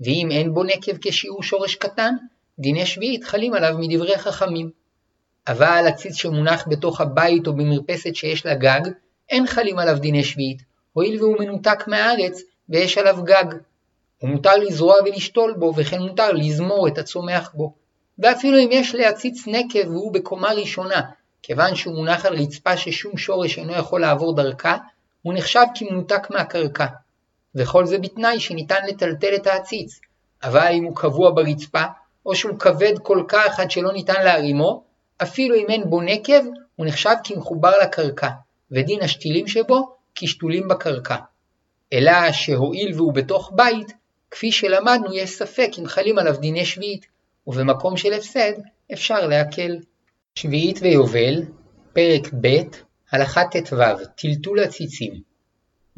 ואם 0.00 0.28
אין 0.30 0.54
בו 0.54 0.64
נקב 0.64 0.92
כשיעור 1.00 1.42
שורש 1.42 1.74
קטן, 1.74 2.14
דיני 2.58 2.86
שביעית 2.86 3.24
חלים 3.24 3.54
עליו 3.54 3.78
מדברי 3.78 4.18
חכמים. 4.18 4.70
אבל 5.48 5.84
עציץ 5.86 6.14
שמונח 6.14 6.64
בתוך 6.68 7.00
הבית 7.00 7.46
או 7.46 7.52
במרפסת 7.52 8.14
שיש 8.14 8.46
לה 8.46 8.54
גג, 8.54 8.80
אין 9.30 9.46
חלים 9.46 9.78
עליו 9.78 9.98
דיני 9.98 10.24
שביעית, 10.24 10.62
הואיל 10.92 11.22
והוא 11.22 11.36
מנותק 11.38 11.84
מהארץ 11.86 12.42
ויש 12.68 12.98
עליו 12.98 13.18
גג. 13.24 13.44
ומותר 14.22 14.56
לזרוע 14.56 14.94
ולשתול 15.04 15.54
בו, 15.58 15.72
וכן 15.76 16.02
מותר 16.02 16.32
לזמור 16.32 16.88
את 16.88 16.98
הצומח 16.98 17.50
בו. 17.54 17.72
ואפילו 18.18 18.58
אם 18.58 18.68
יש 18.72 18.94
לעציץ 18.94 19.46
נקב 19.46 19.88
והוא 19.88 20.12
בקומה 20.12 20.52
ראשונה, 20.52 21.00
כיוון 21.42 21.74
שהוא 21.74 21.94
מונח 21.94 22.26
על 22.26 22.34
רצפה 22.34 22.76
ששום 22.76 23.16
שורש 23.16 23.58
אינו 23.58 23.72
יכול 23.72 24.00
לעבור 24.00 24.36
דרכה, 24.36 24.76
הוא 25.22 25.34
נחשב 25.34 25.64
כמנותק 25.74 26.30
מהקרקע. 26.30 26.86
וכל 27.58 27.86
זה 27.86 27.98
בתנאי 27.98 28.40
שניתן 28.40 28.86
לטלטל 28.88 29.34
את 29.34 29.46
העציץ, 29.46 30.00
אבל 30.42 30.70
אם 30.72 30.84
הוא 30.84 30.96
קבוע 30.96 31.30
ברצפה, 31.30 31.82
או 32.26 32.34
שהוא 32.34 32.58
כבד 32.58 32.98
כל 33.02 33.24
כך 33.28 33.60
עד 33.60 33.70
שלא 33.70 33.92
ניתן 33.92 34.24
להרימו, 34.24 34.82
אפילו 35.22 35.54
אם 35.54 35.66
אין 35.68 35.90
בו 35.90 36.00
נקב, 36.00 36.42
הוא 36.76 36.86
נחשב 36.86 37.14
כמחובר 37.24 37.72
לקרקע, 37.82 38.28
ודין 38.70 39.02
השתילים 39.02 39.48
שבו 39.48 39.96
כשתולים 40.14 40.68
בקרקע. 40.68 41.16
אלא 41.92 42.32
שהואיל 42.32 42.94
והוא 42.94 43.12
בתוך 43.12 43.52
בית, 43.54 43.92
כפי 44.30 44.52
שלמדנו 44.52 45.14
יש 45.14 45.30
ספק 45.30 45.68
אם 45.78 45.86
חלים 45.86 46.18
עליו 46.18 46.36
דיני 46.40 46.64
שביעית, 46.64 47.06
ובמקום 47.46 47.96
של 47.96 48.12
הפסד 48.12 48.52
אפשר 48.92 49.26
להקל. 49.26 49.76
שביעית 50.34 50.78
ויובל, 50.82 51.42
פרק 51.92 52.32
ב', 52.40 52.56
הלכה 53.12 53.44
ט"ו, 53.44 53.76
טלטול 54.16 54.60
עציצים. 54.60 55.27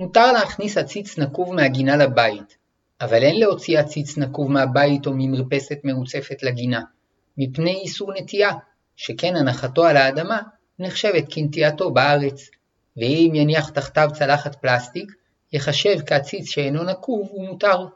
מותר 0.00 0.32
להכניס 0.32 0.78
עציץ 0.78 1.18
נקוב 1.18 1.54
מהגינה 1.54 1.96
לבית, 1.96 2.56
אבל 3.00 3.22
אין 3.22 3.40
להוציא 3.40 3.78
עציץ 3.78 4.18
נקוב 4.18 4.50
מהבית 4.50 5.06
או 5.06 5.12
ממרפסת 5.14 5.78
מעוצפת 5.84 6.42
לגינה, 6.42 6.80
מפני 7.38 7.80
איסור 7.82 8.12
נטייה, 8.12 8.50
שכן 8.96 9.36
הנחתו 9.36 9.84
על 9.84 9.96
האדמה 9.96 10.40
נחשבת 10.78 11.24
כנטייתו 11.30 11.90
בארץ, 11.90 12.50
ואם 12.96 13.32
יניח 13.34 13.70
תחתיו 13.70 14.08
צלחת 14.18 14.54
פלסטיק, 14.54 15.12
יחשב 15.52 15.96
כעציץ 16.06 16.50
שאינו 16.50 16.82
נקוב 16.82 17.32
ומותר. 17.34 17.86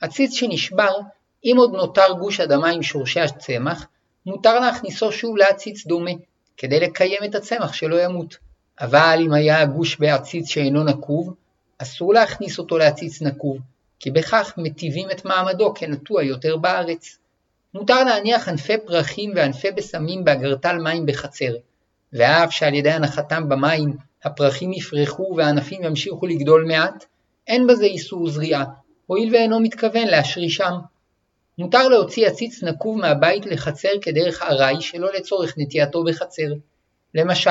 עציץ 0.00 0.34
שנשבר, 0.34 0.98
אם 1.44 1.54
עוד 1.58 1.72
נותר 1.72 2.12
גוש 2.20 2.40
אדמה 2.40 2.68
עם 2.70 2.82
שורשי 2.82 3.20
הצמח, 3.20 3.86
מותר 4.26 4.60
להכניסו 4.60 5.12
שוב 5.12 5.36
לעציץ 5.36 5.86
דומה, 5.86 6.12
כדי 6.56 6.80
לקיים 6.80 7.24
את 7.24 7.34
הצמח 7.34 7.72
שלא 7.72 8.04
ימות. 8.04 8.47
אבל 8.80 9.18
אם 9.20 9.32
היה 9.32 9.60
הגוש 9.60 9.96
בעציץ 9.96 10.48
שאינו 10.48 10.84
נקוב, 10.84 11.34
אסור 11.78 12.14
להכניס 12.14 12.58
אותו 12.58 12.78
לעציץ 12.78 13.22
נקוב, 13.22 13.58
כי 14.00 14.10
בכך 14.10 14.54
מטיבים 14.56 15.10
את 15.10 15.24
מעמדו 15.24 15.74
כנטוע 15.74 16.22
יותר 16.22 16.56
בארץ. 16.56 17.18
מותר 17.74 18.04
להניח 18.04 18.48
ענפי 18.48 18.78
פרחים 18.86 19.32
וענפי 19.36 19.70
בשמים 19.70 20.24
באגרטל 20.24 20.76
מים 20.76 21.06
בחצר, 21.06 21.54
ואף 22.12 22.52
שעל 22.52 22.74
ידי 22.74 22.90
הנחתם 22.90 23.48
במים 23.48 23.96
הפרחים 24.24 24.72
יפרחו 24.72 25.34
והענפים 25.36 25.84
ימשיכו 25.84 26.26
לגדול 26.26 26.64
מעט, 26.64 27.04
אין 27.46 27.66
בזה 27.66 27.84
איסור 27.84 28.30
זריעה, 28.30 28.64
הואיל 29.06 29.34
ואינו 29.34 29.60
מתכוון 29.60 30.06
להשרישם. 30.06 30.72
מותר 31.58 31.88
להוציא 31.88 32.26
עציץ 32.26 32.62
נקוב 32.62 32.98
מהבית 32.98 33.46
לחצר 33.46 33.88
כדרך 34.02 34.42
ארעי 34.42 34.80
שלא 34.80 35.08
לצורך 35.14 35.54
נטייתו 35.56 36.04
בחצר. 36.04 36.52
למשל, 37.14 37.50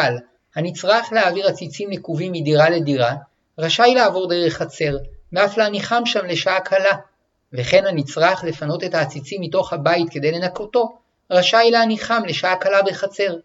הנצרך 0.57 1.13
להעביר 1.13 1.47
עציצים 1.47 1.89
נקובים 1.89 2.31
מדירה 2.31 2.69
לדירה, 2.69 3.15
רשאי 3.57 3.95
לעבור 3.95 4.29
דרך 4.29 4.53
חצר, 4.53 4.97
ואף 5.33 5.57
להניחם 5.57 6.01
שם 6.05 6.25
לשעה 6.25 6.59
קלה, 6.59 6.97
וכן 7.53 7.85
הנצרך 7.85 8.43
לפנות 8.43 8.83
את 8.83 8.95
העציצים 8.95 9.41
מתוך 9.41 9.73
הבית 9.73 10.09
כדי 10.11 10.31
לנקותו, 10.31 10.97
רשאי 11.31 11.71
להניחם 11.71 12.21
לשעה 12.27 12.55
קלה 12.55 12.81
בחצר. 12.81 13.35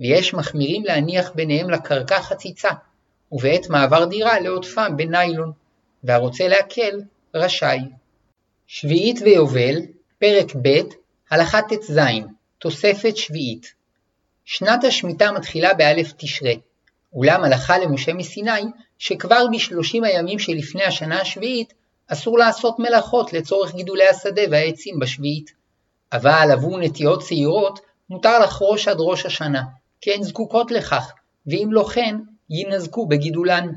ויש 0.00 0.34
מחמירים 0.34 0.84
להניח 0.84 1.30
ביניהם 1.34 1.70
לקרקע 1.70 2.20
חציצה, 2.20 2.70
ובעת 3.32 3.68
מעבר 3.68 4.04
דירה 4.04 4.40
לעוטפם 4.40 4.96
בניילון, 4.96 5.52
והרוצה 6.04 6.48
להקל, 6.48 7.00
רשאי. 7.34 7.80
שביעית 8.66 9.18
ויובל, 9.22 9.76
פרק 10.18 10.56
ב', 10.62 10.80
הלכה 11.30 11.62
ט"ז, 11.62 12.00
תוספת 12.58 13.16
שביעית. 13.16 13.75
שנת 14.48 14.84
השמיטה 14.84 15.32
מתחילה 15.32 15.74
באלף 15.74 16.12
תשרי, 16.16 16.60
אולם 17.12 17.44
הלכה 17.44 17.78
למשה 17.78 18.12
מסיני, 18.12 18.50
שכבר 18.98 19.46
בשלושים 19.52 20.04
הימים 20.04 20.38
שלפני 20.38 20.84
השנה 20.84 21.20
השביעית, 21.20 21.74
אסור 22.08 22.38
לעשות 22.38 22.78
מלאכות 22.78 23.32
לצורך 23.32 23.74
גידולי 23.74 24.08
השדה 24.08 24.42
והעצים 24.50 24.98
בשביעית. 24.98 25.52
אבל 26.12 26.48
עבור 26.52 26.78
נטיעות 26.78 27.22
צעירות, 27.22 27.80
מותר 28.10 28.38
לחרוש 28.38 28.88
עד 28.88 28.96
ראש 29.00 29.26
השנה, 29.26 29.62
כי 30.00 30.14
הן 30.14 30.22
זקוקות 30.22 30.70
לכך, 30.70 31.12
ואם 31.46 31.68
לא 31.70 31.88
כן, 31.94 32.16
יינזקו 32.50 33.06
בגידולן. 33.06 33.72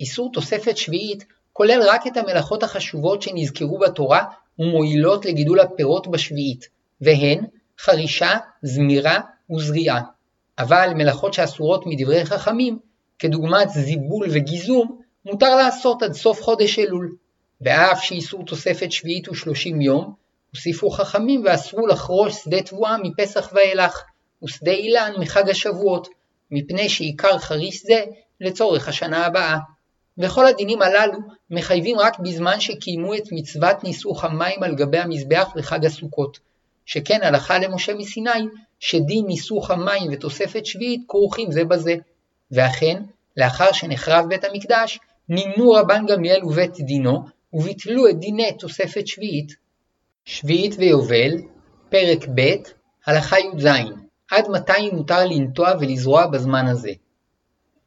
איסור 0.00 0.30
תוספת 0.32 0.76
שביעית 0.76 1.24
כולל 1.52 1.82
רק 1.82 2.06
את 2.06 2.16
המלאכות 2.16 2.62
החשובות 2.62 3.22
שנזכרו 3.22 3.78
בתורה 3.78 4.24
ומועילות 4.58 5.24
לגידול 5.24 5.60
הפירות 5.60 6.06
בשביעית, 6.06 6.68
והן 7.00 7.44
חרישה, 7.80 8.36
זמירה 8.62 9.20
וזריעה. 9.50 10.00
אבל 10.58 10.92
מלאכות 10.94 11.34
שאסורות 11.34 11.86
מדברי 11.86 12.24
חכמים, 12.24 12.78
כדוגמת 13.18 13.68
זיבול 13.70 14.26
וגיזום, 14.30 15.00
מותר 15.24 15.56
לעשות 15.56 16.02
עד 16.02 16.12
סוף 16.12 16.42
חודש 16.42 16.78
אלול. 16.78 17.16
ואף 17.60 18.02
שאיסור 18.02 18.44
תוספת 18.44 18.92
שביעית 18.92 19.26
הוא 19.26 19.34
שלושים 19.34 19.80
יום, 19.80 20.14
הוסיפו 20.50 20.90
חכמים 20.90 21.42
ואסרו 21.44 21.86
לחרוש 21.86 22.34
שדה 22.34 22.62
תבואה 22.62 22.96
מפסח 23.02 23.52
ואילך, 23.52 24.02
ושדה 24.44 24.70
אילן 24.70 25.12
מחג 25.18 25.50
השבועות, 25.50 26.08
מפני 26.50 26.88
שעיקר 26.88 27.38
חריש 27.38 27.82
זה 27.82 28.04
לצורך 28.40 28.88
השנה 28.88 29.26
הבאה. 29.26 29.58
וכל 30.18 30.46
הדינים 30.46 30.82
הללו 30.82 31.18
מחייבים 31.50 31.98
רק 31.98 32.18
בזמן 32.18 32.60
שקיימו 32.60 33.14
את 33.14 33.22
מצוות 33.32 33.84
ניסוך 33.84 34.24
המים 34.24 34.62
על 34.62 34.74
גבי 34.74 34.98
המזבח 34.98 35.52
לחג 35.56 35.84
הסוכות, 35.84 36.38
שכן 36.86 37.18
הלכה 37.22 37.58
למשה 37.58 37.94
מסיני 37.94 38.46
שדין 38.80 39.26
ניסוך 39.26 39.70
המים 39.70 40.12
ותוספת 40.12 40.66
שביעית 40.66 41.00
כרוכים 41.08 41.50
זה 41.52 41.64
בזה. 41.64 41.94
ואכן, 42.50 43.02
לאחר 43.36 43.72
שנחרב 43.72 44.24
בית 44.28 44.44
המקדש, 44.44 44.98
נמנו 45.28 45.72
רבן 45.72 46.06
גמליאל 46.06 46.44
ובית 46.44 46.80
דינו, 46.80 47.24
וביטלו 47.52 48.08
את 48.08 48.18
דיני 48.18 48.52
תוספת 48.58 49.06
שביעית. 49.06 49.52
שביעית 50.24 50.74
ויובל, 50.78 51.32
פרק 51.88 52.28
ב', 52.34 52.54
הלכה 53.06 53.36
י"ז 53.38 53.66
עד 54.30 54.48
מתי 54.48 54.90
מותר 54.92 55.24
לנטוע 55.24 55.72
ולזרוע 55.80 56.26
בזמן 56.26 56.66
הזה. 56.66 56.92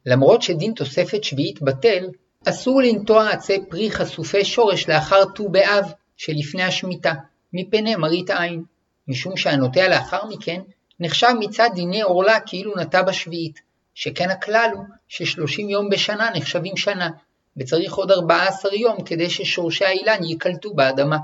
למרות 0.06 0.42
שדין 0.42 0.72
תוספת 0.72 1.24
שביעית 1.24 1.62
בטל, 1.62 2.08
אסור 2.48 2.82
לנטוע 2.82 3.30
עצי 3.30 3.58
פרי 3.68 3.90
חשופי 3.90 4.44
שורש 4.44 4.88
לאחר 4.88 5.24
ט"ו 5.24 5.48
באב 5.48 5.92
שלפני 6.16 6.62
השמיטה, 6.62 7.12
מפני 7.52 7.96
מראית 7.96 8.30
עין, 8.30 8.64
משום 9.08 9.36
שהנוטע 9.36 9.88
לאחר 9.88 10.26
מכן 10.28 10.60
נחשב 11.00 11.28
מצד 11.38 11.68
דיני 11.74 12.02
עורלה 12.02 12.40
כאילו 12.40 12.72
נטע 12.76 13.02
בשביעית, 13.02 13.60
שכן 13.94 14.30
הכלל 14.30 14.70
הוא 14.74 14.84
ששלושים 15.08 15.70
יום 15.70 15.88
בשנה 15.88 16.30
נחשבים 16.34 16.76
שנה, 16.76 17.10
וצריך 17.56 17.94
עוד 17.94 18.10
ארבעה 18.10 18.48
עשר 18.48 18.74
יום 18.74 19.02
כדי 19.04 19.30
ששורשי 19.30 19.84
האילן 19.84 20.24
ייקלטו 20.24 20.74
באדמה. 20.74 21.16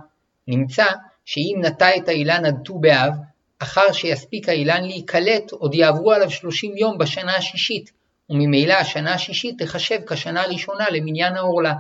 נמצא 0.49 0.85
שאם 1.25 1.57
נטע 1.61 1.97
את 1.97 2.09
האילן 2.09 2.45
עד 2.45 2.57
ט"ו 2.65 2.79
באב, 2.79 3.13
אחר 3.59 3.93
שיספיק 3.93 4.49
האילן 4.49 4.85
להיקלט 4.85 5.51
עוד 5.51 5.75
יעברו 5.75 6.13
עליו 6.13 6.31
שלושים 6.31 6.77
יום 6.77 6.99
בשנה 6.99 7.37
השישית, 7.37 7.91
וממילא 8.31 8.73
השנה 8.75 9.15
השישית 9.15 9.63
תחשב 9.63 10.01
כשנה 10.07 10.43
הראשונה 10.43 10.91
למניין 10.91 11.37
העורלה. 11.37 11.75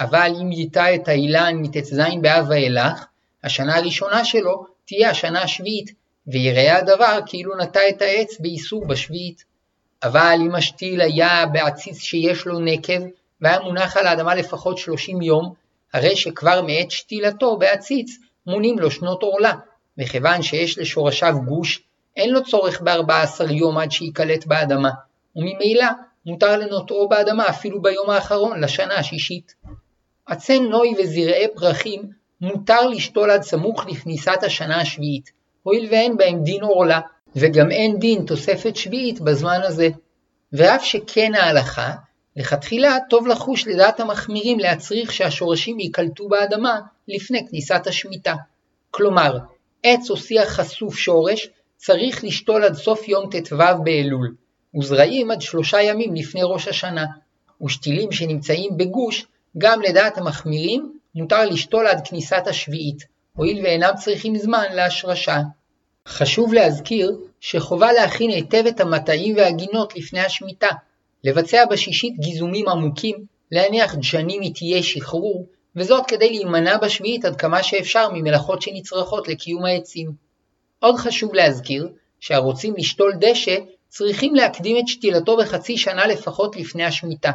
אבל 0.00 0.32
אם 0.40 0.52
ייטע 0.52 0.94
את 0.94 1.08
האילן 1.08 1.56
מט"ז 1.56 2.00
באב 2.20 2.46
ואילך, 2.48 3.04
השנה 3.44 3.76
הראשונה 3.76 4.24
שלו 4.24 4.66
תהיה 4.84 5.10
השנה 5.10 5.42
השביעית, 5.42 5.99
ויראה 6.26 6.76
הדבר 6.76 7.18
כאילו 7.26 7.56
נטע 7.56 7.88
את 7.88 8.02
העץ 8.02 8.40
באיסור 8.40 8.86
בשביעית. 8.86 9.44
אבל 10.02 10.38
אם 10.46 10.54
השתיל 10.54 11.00
היה 11.00 11.46
בעציץ 11.46 11.98
שיש 11.98 12.46
לו 12.46 12.60
נקב, 12.60 13.00
והיה 13.40 13.60
מונח 13.60 13.96
על 13.96 14.06
האדמה 14.06 14.34
לפחות 14.34 14.78
שלושים 14.78 15.22
יום, 15.22 15.54
הרי 15.94 16.16
שכבר 16.16 16.62
מעת 16.62 16.90
שתילתו 16.90 17.56
בעציץ 17.56 18.18
מונים 18.46 18.78
לו 18.78 18.90
שנות 18.90 19.22
עורלה, 19.22 19.52
וכיוון 19.98 20.42
שיש 20.42 20.78
לשורשיו 20.78 21.34
גוש, 21.44 21.82
אין 22.16 22.30
לו 22.30 22.44
צורך 22.44 22.80
בארבע 22.80 23.22
עשר 23.22 23.50
יום 23.50 23.78
עד 23.78 23.90
שייקלט 23.90 24.46
באדמה, 24.46 24.90
וממילא 25.36 25.86
מותר 26.26 26.56
לנוטעו 26.56 27.08
באדמה 27.08 27.48
אפילו 27.48 27.82
ביום 27.82 28.10
האחרון 28.10 28.60
לשנה 28.60 28.94
השישית. 28.94 29.54
עצי 30.26 30.60
נוי 30.60 30.94
וזרעי 30.98 31.46
פרחים 31.54 32.02
מותר 32.40 32.88
לשתול 32.88 33.30
עד 33.30 33.42
סמוך 33.42 33.86
לכניסת 33.86 34.42
השנה 34.42 34.80
השביעית, 34.80 35.32
הואיל 35.62 35.88
ואין 35.90 36.16
בהם 36.16 36.42
דין 36.42 36.62
עורלה, 36.62 37.00
וגם 37.36 37.70
אין 37.70 37.98
דין 37.98 38.24
תוספת 38.26 38.76
שביעית 38.76 39.20
בזמן 39.20 39.60
הזה. 39.62 39.88
ואף 40.52 40.84
שכן 40.84 41.34
ההלכה, 41.34 41.92
לכתחילה 42.36 42.98
טוב 43.10 43.26
לחוש 43.26 43.66
לדעת 43.66 44.00
המחמירים 44.00 44.58
להצריך 44.58 45.12
שהשורשים 45.12 45.80
ייקלטו 45.80 46.28
באדמה 46.28 46.80
לפני 47.08 47.48
כניסת 47.50 47.86
השמיטה. 47.86 48.34
כלומר, 48.90 49.38
עץ 49.82 50.10
או 50.10 50.16
שיח 50.16 50.48
חשוף 50.48 50.98
שורש 50.98 51.48
צריך 51.76 52.24
לשתול 52.24 52.64
עד 52.64 52.74
סוף 52.74 53.08
יום 53.08 53.30
ט"ו 53.30 53.56
באלול, 53.84 54.34
וזרעים 54.78 55.30
עד 55.30 55.40
שלושה 55.40 55.82
ימים 55.82 56.14
לפני 56.14 56.40
ראש 56.44 56.68
השנה, 56.68 57.04
ושתילים 57.62 58.12
שנמצאים 58.12 58.76
בגוש, 58.76 59.26
גם 59.58 59.82
לדעת 59.82 60.18
המחמירים, 60.18 60.92
מותר 61.14 61.44
לשתול 61.44 61.86
עד 61.86 62.08
כניסת 62.08 62.42
השביעית, 62.46 63.04
הואיל 63.36 63.64
ואינם 63.64 63.92
צריכים 63.96 64.38
זמן 64.38 64.64
להשרשה. 64.72 65.38
חשוב 66.08 66.54
להזכיר 66.54 67.16
שחובה 67.40 67.92
להכין 67.92 68.30
היטב 68.30 68.64
את 68.68 68.80
המטעים 68.80 69.36
והגינות 69.36 69.96
לפני 69.96 70.20
השמיטה, 70.20 70.68
לבצע 71.24 71.64
בשישית 71.64 72.14
גיזומים 72.18 72.68
עמוקים, 72.68 73.24
להניח 73.52 73.94
דשנים 73.94 74.42
איטיי 74.42 74.82
שחרור, 74.82 75.46
וזאת 75.76 76.06
כדי 76.06 76.30
להימנע 76.30 76.76
בשביעית 76.76 77.24
עד 77.24 77.36
כמה 77.36 77.62
שאפשר 77.62 78.08
ממלאכות 78.12 78.62
שנצרכות 78.62 79.28
לקיום 79.28 79.64
העצים. 79.64 80.12
עוד 80.78 80.96
חשוב 80.96 81.34
להזכיר 81.34 81.88
שהרוצים 82.20 82.74
לשתול 82.76 83.12
דשא 83.20 83.56
צריכים 83.88 84.34
להקדים 84.34 84.76
את 84.78 84.88
שתילתו 84.88 85.36
בחצי 85.36 85.76
שנה 85.76 86.06
לפחות 86.06 86.56
לפני 86.56 86.84
השמיטה, 86.84 87.30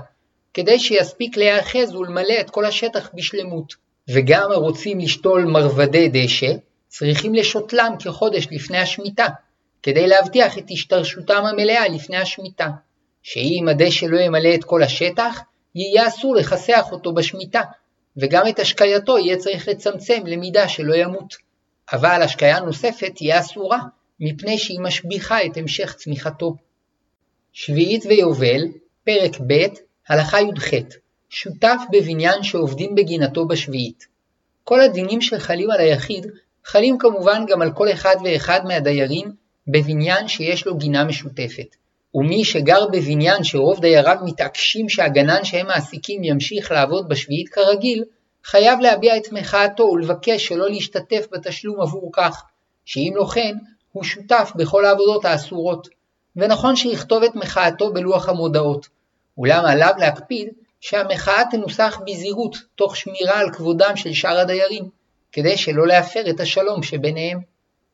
כדי 0.54 0.80
שיספיק 0.80 1.38
להיאחז 1.38 1.96
ולמלא 1.96 2.40
את 2.40 2.50
כל 2.50 2.66
השטח 2.66 3.10
בשלמות. 3.14 3.85
וגם 4.10 4.52
הרוצים 4.52 5.00
לשתול 5.00 5.46
מרבדי 5.46 6.10
דשא, 6.14 6.52
צריכים 6.88 7.36
לשותלם 7.36 7.96
כחודש 8.00 8.48
לפני 8.52 8.78
השמיטה, 8.78 9.28
כדי 9.84 10.08
להבטיח 10.08 10.58
את 10.58 10.64
השתרשותם 10.72 11.44
המלאה 11.46 11.88
לפני 11.88 12.18
השמיטה, 12.18 12.68
שאם 13.24 13.66
הדשא 13.72 14.06
לא 14.06 14.20
ימלא 14.20 14.56
את 14.56 14.64
כל 14.64 14.84
השטח, 14.84 15.40
יהיה 15.76 16.08
אסור 16.08 16.36
לכסח 16.36 16.86
אותו 16.92 17.14
בשמיטה, 17.14 17.62
וגם 18.18 18.48
את 18.48 18.60
השקייתו 18.60 19.18
יהיה 19.18 19.38
צריך 19.38 19.68
לצמצם 19.68 20.22
למידה 20.26 20.68
שלא 20.68 20.96
ימות. 20.96 21.36
אבל 21.94 22.22
השקיה 22.22 22.60
נוספת 22.60 23.12
תהיה 23.16 23.40
אסורה, 23.40 23.80
מפני 24.20 24.58
שהיא 24.58 24.80
משביחה 24.80 25.46
את 25.46 25.58
המשך 25.58 25.94
צמיחתו. 25.94 26.56
שביעית 27.54 28.06
ויובל, 28.06 28.62
פרק 29.04 29.40
ב', 29.48 29.66
הלכה 30.10 30.42
י"ח 30.42 30.74
שותף 31.38 31.82
בבניין 31.92 32.44
שעובדים 32.44 32.96
בגינתו 32.96 33.48
בשביעית. 33.48 34.08
כל 34.64 34.82
הדינים 34.82 35.22
שחלים 35.22 35.72
על 35.72 35.80
היחיד 35.80 36.28
חלים 36.66 36.98
כמובן 36.98 37.46
גם 37.48 37.62
על 37.62 37.72
כל 37.72 37.92
אחד 37.92 38.16
ואחד 38.24 38.60
מהדיירים 38.66 39.32
בבניין 39.68 40.28
שיש 40.28 40.66
לו 40.66 40.78
גינה 40.78 41.04
משותפת. 41.04 41.76
ומי 42.14 42.46
שגר 42.46 42.88
בבניין 42.92 43.44
שרוב 43.44 43.80
דייריו 43.80 44.18
מתעקשים 44.26 44.90
שהגנן 44.90 45.44
שהם 45.44 45.68
מעסיקים 45.68 46.24
ימשיך 46.24 46.72
לעבוד 46.72 47.10
בשביעית 47.10 47.50
כרגיל, 47.50 48.04
חייב 48.44 48.80
להביע 48.80 49.18
את 49.18 49.32
מחאתו 49.32 49.84
ולבקש 49.84 50.48
שלא 50.48 50.70
להשתתף 50.70 51.26
בתשלום 51.32 51.82
עבור 51.82 52.10
כך, 52.14 52.44
שאם 52.86 53.14
לא 53.16 53.26
כן, 53.34 53.56
הוא 53.92 54.04
שותף 54.04 54.52
בכל 54.56 54.86
העבודות 54.86 55.26
האסורות. 55.26 55.88
ונכון 56.36 56.76
שיכתוב 56.76 57.24
את 57.24 57.36
מחאתו 57.36 57.94
בלוח 57.94 58.30
המודעות, 58.30 58.88
אולם 59.38 59.66
עליו 59.66 59.94
להקפיד 59.98 60.50
שהמחאה 60.88 61.44
תנוסח 61.52 62.00
בזהירות, 62.06 62.56
תוך 62.76 62.96
שמירה 62.96 63.40
על 63.40 63.54
כבודם 63.54 63.96
של 63.96 64.14
שאר 64.14 64.40
הדיירים, 64.40 64.90
כדי 65.32 65.58
שלא 65.58 65.88
להפר 65.88 66.30
את 66.30 66.40
השלום 66.40 66.84
שביניהם. 66.84 67.40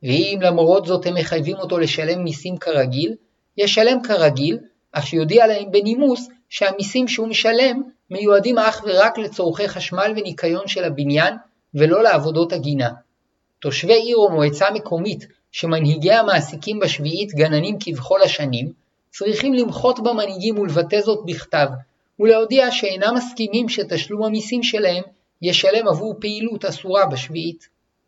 ואם 0.03 0.39
למרות 0.41 0.85
זאת 0.85 1.05
הם 1.05 1.13
מחייבים 1.13 1.57
אותו 1.57 1.77
לשלם 1.77 2.23
מיסים 2.23 2.57
כרגיל, 2.57 3.15
ישלם 3.57 4.01
כרגיל, 4.03 4.57
אף 4.91 5.13
יודיע 5.13 5.47
להם 5.47 5.71
בנימוס 5.71 6.29
שהמיסים 6.49 7.07
שהוא 7.07 7.27
משלם 7.27 7.81
מיועדים 8.09 8.57
אך 8.57 8.83
ורק 8.87 9.17
לצורכי 9.17 9.67
חשמל 9.67 10.13
וניקיון 10.17 10.67
של 10.67 10.83
הבניין, 10.83 11.33
ולא 11.73 12.03
לעבודות 12.03 12.53
הגינה. 12.53 12.89
תושבי 13.59 13.93
עיר 13.93 14.17
או 14.17 14.31
מועצה 14.31 14.71
מקומית 14.71 15.27
שמנהיגי 15.51 16.13
המעסיקים 16.13 16.79
בשביעית 16.79 17.33
גננים 17.33 17.77
כבכל 17.79 18.21
השנים, 18.21 18.71
צריכים 19.09 19.53
למחות 19.53 19.99
במנהיגים 19.99 20.59
ולבטא 20.59 21.01
זאת 21.01 21.19
בכתב, 21.25 21.67
ולהודיע 22.20 22.72
שאינם 22.72 23.14
מסכימים 23.16 23.70
שתשלום 23.70 24.24
המיסים 24.24 24.64
שלהם 24.64 25.03
ישלם 25.41 25.88
עבור 25.88 26.16
פעילות 26.20 26.66
אסורה 26.66 27.05
בשביעית. 27.05 27.70